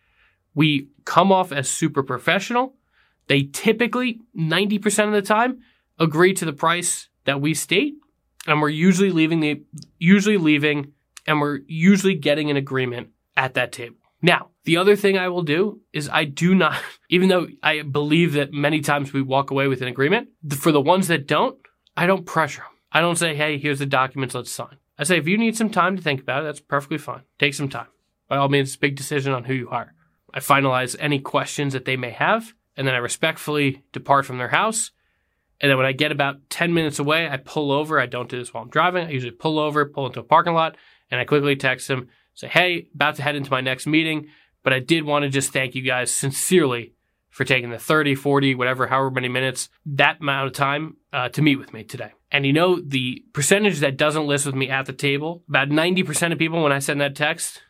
We 0.54 0.89
come 1.06 1.32
off 1.32 1.52
as 1.52 1.69
super 1.69 2.04
professional. 2.04 2.76
They 3.28 3.43
typically, 3.43 4.19
90% 4.38 5.08
of 5.08 5.13
the 5.13 5.22
time, 5.22 5.60
agree 5.98 6.34
to 6.34 6.45
the 6.45 6.54
price 6.54 7.10
that 7.26 7.41
we 7.41 7.54
state 7.54 7.95
and 8.50 8.62
we're 8.62 8.70
usually 8.70 9.12
leaving 9.12 9.40
the 9.40 9.64
usually 10.00 10.38
leaving 10.38 10.94
and 11.28 11.40
we're 11.40 11.60
usually 11.68 12.16
getting 12.16 12.50
an 12.50 12.58
agreement 12.58 13.10
at 13.38 13.54
that 13.54 13.72
table. 13.72 13.98
Now, 14.22 14.50
the 14.66 14.78
other 14.78 14.96
thing 14.96 15.18
I 15.18 15.30
will 15.30 15.44
do 15.44 15.82
is 15.94 16.10
I 16.10 16.26
do 16.26 16.56
not, 16.56 16.82
even 17.10 17.30
though 17.30 17.48
I 17.64 17.84
believe 17.84 18.34
that 18.34 18.52
many 18.52 18.82
times 18.82 19.14
we 19.14 19.22
walk 19.22 19.52
away 19.52 19.68
with 19.68 19.82
an 19.82 19.88
agreement, 19.88 20.30
for 20.58 20.72
the 20.72 20.82
ones 20.82 21.08
that 21.08 21.28
don't, 21.28 21.58
I 21.96 22.08
don't 22.08 22.26
pressure 22.26 22.62
them. 22.62 22.72
I 22.92 23.02
don't 23.02 23.18
say, 23.18 23.36
hey, 23.36 23.60
here's 23.60 23.80
the 23.80 23.86
documents, 23.86 24.34
let's 24.34 24.52
sign. 24.52 24.78
I 24.98 25.04
say, 25.04 25.18
if 25.18 25.28
you 25.28 25.38
need 25.38 25.56
some 25.56 25.70
time 25.70 25.96
to 25.96 26.02
think 26.02 26.20
about 26.20 26.42
it, 26.42 26.46
that's 26.46 26.60
perfectly 26.60 26.98
fine. 26.98 27.22
Take 27.38 27.54
some 27.54 27.70
time. 27.70 27.88
By 28.28 28.38
all 28.38 28.50
means, 28.50 28.70
it's 28.70 28.76
a 28.76 28.80
big 28.80 28.96
decision 28.96 29.32
on 29.32 29.46
who 29.46 29.54
you 29.54 29.70
hire. 29.70 29.94
I 30.34 30.40
finalize 30.40 30.96
any 31.00 31.20
questions 31.20 31.74
that 31.74 31.86
they 31.86 31.96
may 31.96 32.12
have, 32.12 32.54
and 32.76 32.88
then 32.88 32.96
I 32.96 33.00
respectfully 33.00 33.84
depart 33.94 34.26
from 34.26 34.40
their 34.40 34.50
house 34.50 34.92
and 35.62 35.69
then 35.69 35.78
when 35.78 35.86
I 35.86 35.91
get 35.91 36.12
about 36.12 36.50
10 36.50 36.74
minutes 36.74 37.00
away, 37.00 37.28
I 37.28 37.38
pull 37.38 37.72
over. 37.72 38.00
I 38.00 38.06
don't 38.06 38.30
do 38.30 38.39
this 38.39 38.54
while 38.54 38.63
I'm 38.63 38.69
driving. 38.69 39.08
I 39.08 39.12
usually 39.12 39.32
pull 39.32 39.60
over, 39.60 39.86
pull 39.86 40.08
into 40.08 40.22
a 40.22 40.24
parking 40.24 40.54
lot, 40.54 40.78
and 41.12 41.19
I 41.19 41.26
quickly 41.26 41.56
text 41.56 41.89
him, 41.89 42.10
say, 42.34 42.48
hey, 42.48 42.88
about 42.95 43.15
to 43.15 43.22
head 43.22 43.36
into 43.36 43.52
my 43.52 43.62
next 43.62 43.86
meeting, 43.86 44.28
but 44.63 44.74
I 44.74 44.80
did 44.80 45.04
want 45.04 45.24
to 45.24 45.30
just 45.30 45.52
thank 45.52 45.76
you 45.76 45.82
guys 45.82 46.12
sincerely 46.12 46.93
for 47.30 47.43
taking 47.43 47.69
the 47.69 47.78
30, 47.78 48.15
40, 48.15 48.56
whatever, 48.56 48.88
however 48.88 49.12
many 49.12 49.28
minutes, 49.28 49.69
that 49.86 50.19
amount 50.22 50.48
of 50.48 50.54
time 50.54 50.98
uh, 51.13 51.30
to 51.30 51.41
meet 51.41 51.58
with 51.58 51.74
me 51.74 51.84
today. 51.84 52.12
And 52.32 52.45
you 52.45 52.54
know, 52.54 52.80
the 52.80 53.24
percentage 53.34 53.80
that 53.80 53.98
doesn't 53.98 54.28
list 54.28 54.45
with 54.45 54.56
me 54.56 54.69
at 54.69 54.86
the 54.86 54.93
table, 54.93 55.43
about 55.50 55.69
90% 55.69 56.32
of 56.32 56.39
people, 56.39 56.63
when 56.63 56.72
I 56.72 56.80
send 56.80 57.02
that 57.02 57.15
text, 57.15 57.62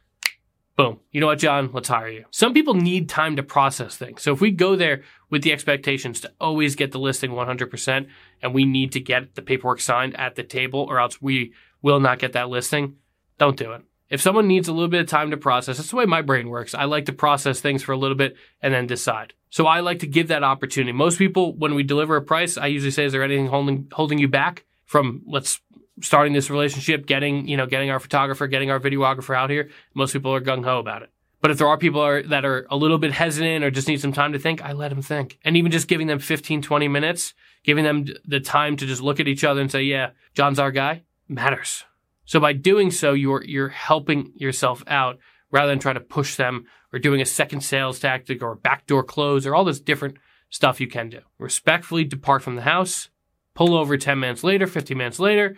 boom, 0.80 0.98
you 1.12 1.20
know 1.20 1.28
what, 1.28 1.40
John, 1.40 1.72
let's 1.74 1.90
hire 1.90 2.08
you. 2.08 2.24
Some 2.32 2.54
people 2.54 2.74
need 2.74 3.10
time 3.10 3.36
to 3.36 3.44
process 3.44 3.98
things. 3.98 4.22
So 4.22 4.32
if 4.32 4.40
we 4.40 4.50
go 4.50 4.78
there 4.78 5.02
with 5.30 5.44
the 5.44 5.52
expectations 5.52 6.22
to 6.22 6.32
always 6.40 6.78
get 6.78 6.94
the 6.94 7.00
listing 7.00 7.32
100% 7.32 8.08
and 8.42 8.54
we 8.54 8.64
need 8.64 8.94
to 8.94 9.02
get 9.02 9.36
the 9.36 9.42
paperwork 9.42 9.82
signed 9.82 10.18
at 10.18 10.36
the 10.36 10.44
table 10.44 10.86
or 10.90 11.02
else 11.02 11.22
we 11.22 11.52
will 11.82 12.00
not 12.00 12.20
get 12.20 12.32
that 12.32 12.48
listing, 12.48 12.96
don't 13.38 13.58
do 13.58 13.74
it. 13.74 13.82
If 14.10 14.22
someone 14.22 14.48
needs 14.48 14.70
a 14.70 14.72
little 14.72 14.88
bit 14.88 15.02
of 15.02 15.08
time 15.08 15.32
to 15.32 15.38
process, 15.38 15.76
that's 15.76 15.90
the 15.90 15.98
way 15.98 16.06
my 16.06 16.22
brain 16.22 16.48
works. 16.48 16.74
I 16.74 16.86
like 16.86 17.08
to 17.08 17.14
process 17.14 17.60
things 17.60 17.84
for 17.84 17.92
a 17.92 17.98
little 17.98 18.16
bit 18.16 18.38
and 18.62 18.74
then 18.74 18.88
decide. 18.88 19.34
So 19.50 19.68
I 19.68 19.82
like 19.82 20.00
to 20.00 20.08
give 20.08 20.30
that 20.30 20.46
opportunity. 20.46 20.94
Most 20.94 21.18
people, 21.18 21.58
when 21.58 21.76
we 21.76 21.84
deliver 21.84 22.16
a 22.16 22.22
price, 22.22 22.58
I 22.58 22.68
usually 22.68 22.92
say, 22.92 23.04
is 23.04 23.12
there 23.12 23.24
anything 23.24 23.48
holding, 23.48 23.90
holding 23.92 24.18
you 24.18 24.30
back 24.30 24.64
from 24.86 25.24
let's 25.28 25.60
starting 26.02 26.34
this 26.34 26.50
relationship, 26.50 27.06
getting, 27.06 27.48
you 27.48 27.58
know, 27.58 27.66
getting 27.66 27.90
our 27.90 28.00
photographer, 28.00 28.48
getting 28.48 28.72
our 28.72 28.80
videographer 28.80 29.36
out 29.36 29.50
here? 29.50 29.70
Most 29.94 30.14
people 30.14 30.34
are 30.34 30.42
gung 30.42 30.64
ho 30.64 30.80
about 30.80 31.04
it. 31.04 31.10
But 31.42 31.52
if 31.52 31.58
there 31.58 31.68
are 31.68 31.78
people 31.78 32.02
are, 32.02 32.22
that 32.24 32.44
are 32.44 32.68
a 32.70 32.76
little 32.76 32.98
bit 32.98 33.14
hesitant 33.14 33.64
or 33.64 33.72
just 33.72 33.88
need 33.88 34.02
some 34.02 34.12
time 34.12 34.34
to 34.34 34.40
think, 34.40 34.62
I 34.62 34.74
let 34.74 34.90
them 34.90 35.02
think. 35.02 35.40
And 35.44 35.56
even 35.56 35.72
just 35.72 35.88
giving 35.88 36.08
them 36.08 36.20
15, 36.20 36.62
20 36.62 36.88
minutes, 36.88 37.34
giving 37.64 37.86
them 37.86 38.08
the 38.26 38.40
time 38.40 38.76
to 38.78 38.86
just 38.86 39.02
look 39.02 39.20
at 39.20 39.28
each 39.28 39.44
other 39.44 39.62
and 39.62 39.72
say, 39.72 39.84
yeah, 39.84 40.12
John's 40.34 40.60
our 40.60 40.72
guy 40.72 41.04
matters. 41.28 41.86
So 42.26 42.40
by 42.40 42.54
doing 42.54 42.92
so, 42.92 43.14
you're, 43.14 43.44
you're 43.44 43.70
helping 43.70 44.34
yourself 44.36 44.84
out 44.88 45.18
rather 45.52 45.72
than 45.72 45.80
trying 45.80 45.96
to 45.96 46.02
push 46.02 46.36
them 46.36 46.66
or 46.92 47.00
doing 47.00 47.22
a 47.22 47.26
second 47.26 47.62
sales 47.62 48.00
tactic 48.00 48.44
or 48.44 48.56
backdoor 48.56 49.04
close 49.04 49.46
or 49.46 49.56
all 49.56 49.64
this 49.64 49.80
different 49.80 50.18
stuff 50.50 50.82
you 50.82 50.88
can 50.88 51.10
do. 51.10 51.22
Respectfully 51.38 52.04
depart 52.04 52.44
from 52.44 52.56
the 52.56 52.64
house, 52.64 53.10
pull 53.54 53.76
over 53.76 53.98
10 53.98 54.20
minutes 54.20 54.44
later, 54.44 54.68
15 54.68 54.98
minutes 54.98 55.20
later, 55.20 55.56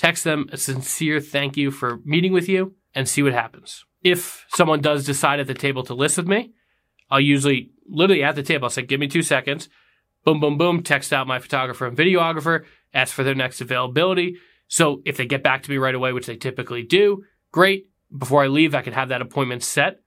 text 0.00 0.24
them 0.24 0.48
a 0.50 0.56
sincere 0.56 1.20
thank 1.20 1.58
you 1.58 1.70
for 1.70 2.00
meeting 2.06 2.32
with 2.32 2.48
you 2.48 2.74
and 2.94 3.06
see 3.06 3.22
what 3.22 3.34
happens. 3.34 3.84
If 4.02 4.46
someone 4.48 4.80
does 4.80 5.04
decide 5.04 5.40
at 5.40 5.46
the 5.46 5.52
table 5.52 5.82
to 5.84 5.92
list 5.92 6.16
with 6.16 6.26
me, 6.26 6.52
I'll 7.10 7.20
usually 7.20 7.70
literally 7.86 8.22
at 8.22 8.34
the 8.34 8.42
table, 8.42 8.64
I'll 8.64 8.70
say, 8.70 8.80
give 8.80 8.98
me 8.98 9.08
two 9.08 9.20
seconds. 9.20 9.68
Boom, 10.24 10.40
boom, 10.40 10.56
boom, 10.56 10.82
text 10.82 11.12
out 11.12 11.26
my 11.26 11.38
photographer 11.38 11.86
and 11.86 11.98
videographer, 11.98 12.64
ask 12.94 13.12
for 13.12 13.24
their 13.24 13.34
next 13.34 13.60
availability. 13.60 14.36
So 14.68 15.02
if 15.04 15.18
they 15.18 15.26
get 15.26 15.42
back 15.42 15.62
to 15.64 15.70
me 15.70 15.76
right 15.76 15.94
away, 15.94 16.14
which 16.14 16.26
they 16.26 16.36
typically 16.36 16.82
do, 16.82 17.24
great. 17.52 17.90
Before 18.16 18.42
I 18.42 18.46
leave, 18.46 18.74
I 18.74 18.80
can 18.80 18.94
have 18.94 19.10
that 19.10 19.20
appointment 19.20 19.62
set. 19.62 20.00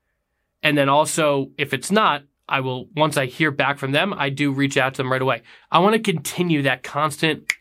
And 0.63 0.75
then 0.75 0.89
also, 0.89 1.51
if 1.59 1.71
it's 1.71 1.91
not, 1.91 2.23
I 2.49 2.61
will, 2.61 2.89
once 2.95 3.15
I 3.15 3.27
hear 3.27 3.51
back 3.51 3.77
from 3.77 3.91
them, 3.91 4.11
I 4.11 4.29
do 4.29 4.51
reach 4.51 4.75
out 4.75 4.95
to 4.95 5.03
them 5.03 5.11
right 5.11 5.21
away. 5.21 5.43
I 5.71 5.79
want 5.79 5.93
to 5.93 6.11
continue 6.11 6.63
that 6.63 6.81
constant 6.81 7.53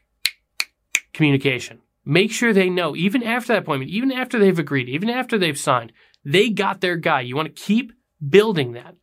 communication. 1.12 1.80
Make 2.04 2.32
sure 2.32 2.52
they 2.52 2.70
know, 2.70 2.96
even 2.96 3.22
after 3.22 3.52
that 3.52 3.62
appointment, 3.62 3.90
even 3.90 4.10
after 4.10 4.38
they've 4.38 4.58
agreed, 4.58 4.88
even 4.88 5.08
after 5.08 5.38
they've 5.38 5.58
signed, 5.58 5.92
they 6.24 6.50
got 6.50 6.80
their 6.80 6.96
guy. 6.96 7.20
You 7.20 7.36
want 7.36 7.54
to 7.54 7.62
keep 7.62 7.92
building 8.28 8.72
that. 8.72 8.96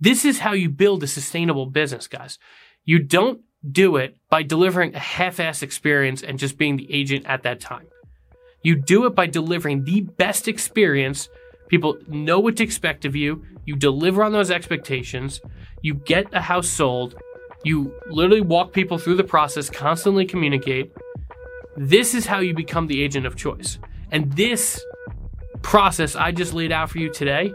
This 0.00 0.24
is 0.24 0.40
how 0.40 0.52
you 0.52 0.68
build 0.68 1.02
a 1.02 1.06
sustainable 1.06 1.66
business, 1.66 2.08
guys. 2.08 2.38
You 2.84 2.98
don't 2.98 3.40
do 3.70 3.96
it 3.96 4.16
by 4.30 4.42
delivering 4.42 4.94
a 4.94 4.98
half-ass 4.98 5.62
experience 5.62 6.22
and 6.22 6.38
just 6.38 6.56
being 6.56 6.76
the 6.76 6.92
agent 6.92 7.26
at 7.26 7.42
that 7.42 7.60
time. 7.60 7.86
You 8.62 8.76
do 8.76 9.06
it 9.06 9.14
by 9.14 9.26
delivering 9.26 9.84
the 9.84 10.00
best 10.00 10.48
experience 10.48 11.28
People 11.70 11.98
know 12.08 12.40
what 12.40 12.56
to 12.56 12.64
expect 12.64 13.04
of 13.04 13.14
you. 13.14 13.44
You 13.64 13.76
deliver 13.76 14.24
on 14.24 14.32
those 14.32 14.50
expectations. 14.50 15.40
You 15.82 15.94
get 15.94 16.26
a 16.34 16.40
house 16.40 16.68
sold. 16.68 17.14
You 17.62 17.94
literally 18.08 18.40
walk 18.40 18.72
people 18.72 18.98
through 18.98 19.14
the 19.14 19.24
process, 19.24 19.70
constantly 19.70 20.26
communicate. 20.26 20.90
This 21.76 22.14
is 22.14 22.26
how 22.26 22.40
you 22.40 22.54
become 22.54 22.86
the 22.86 23.02
agent 23.02 23.26
of 23.26 23.36
choice. 23.36 23.78
And 24.10 24.32
this 24.32 24.84
process 25.62 26.16
I 26.16 26.32
just 26.32 26.52
laid 26.52 26.72
out 26.72 26.90
for 26.90 26.98
you 26.98 27.10
today 27.10 27.52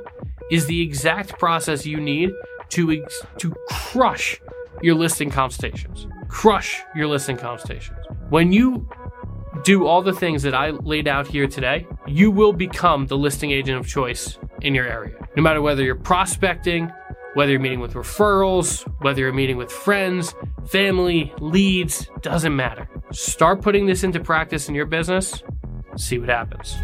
is 0.51 0.67
the 0.67 0.81
exact 0.81 1.37
process 1.39 1.85
you 1.85 1.99
need 1.99 2.31
to 2.69 2.91
ex- 2.91 3.21
to 3.37 3.53
crush 3.69 4.39
your 4.81 4.95
listing 4.95 5.29
consultations. 5.29 6.07
Crush 6.27 6.81
your 6.95 7.07
listing 7.07 7.37
consultations. 7.37 7.97
When 8.29 8.51
you 8.51 8.87
do 9.63 9.87
all 9.87 10.01
the 10.01 10.13
things 10.13 10.43
that 10.43 10.53
I 10.53 10.69
laid 10.69 11.07
out 11.07 11.27
here 11.27 11.47
today, 11.47 11.87
you 12.05 12.29
will 12.29 12.53
become 12.53 13.07
the 13.07 13.17
listing 13.17 13.51
agent 13.51 13.77
of 13.79 13.87
choice 13.87 14.37
in 14.61 14.75
your 14.75 14.85
area. 14.85 15.15
No 15.35 15.43
matter 15.43 15.61
whether 15.61 15.83
you're 15.83 15.95
prospecting, 15.95 16.91
whether 17.35 17.51
you're 17.51 17.59
meeting 17.59 17.81
with 17.81 17.93
referrals, 17.93 18.81
whether 19.01 19.21
you're 19.21 19.33
meeting 19.33 19.57
with 19.57 19.71
friends, 19.71 20.33
family, 20.67 21.33
leads, 21.39 22.09
doesn't 22.21 22.55
matter. 22.55 22.89
Start 23.11 23.61
putting 23.61 23.85
this 23.85 24.03
into 24.03 24.19
practice 24.19 24.67
in 24.67 24.73
your 24.73 24.85
business, 24.85 25.43
see 25.97 26.17
what 26.17 26.29
happens. 26.29 26.75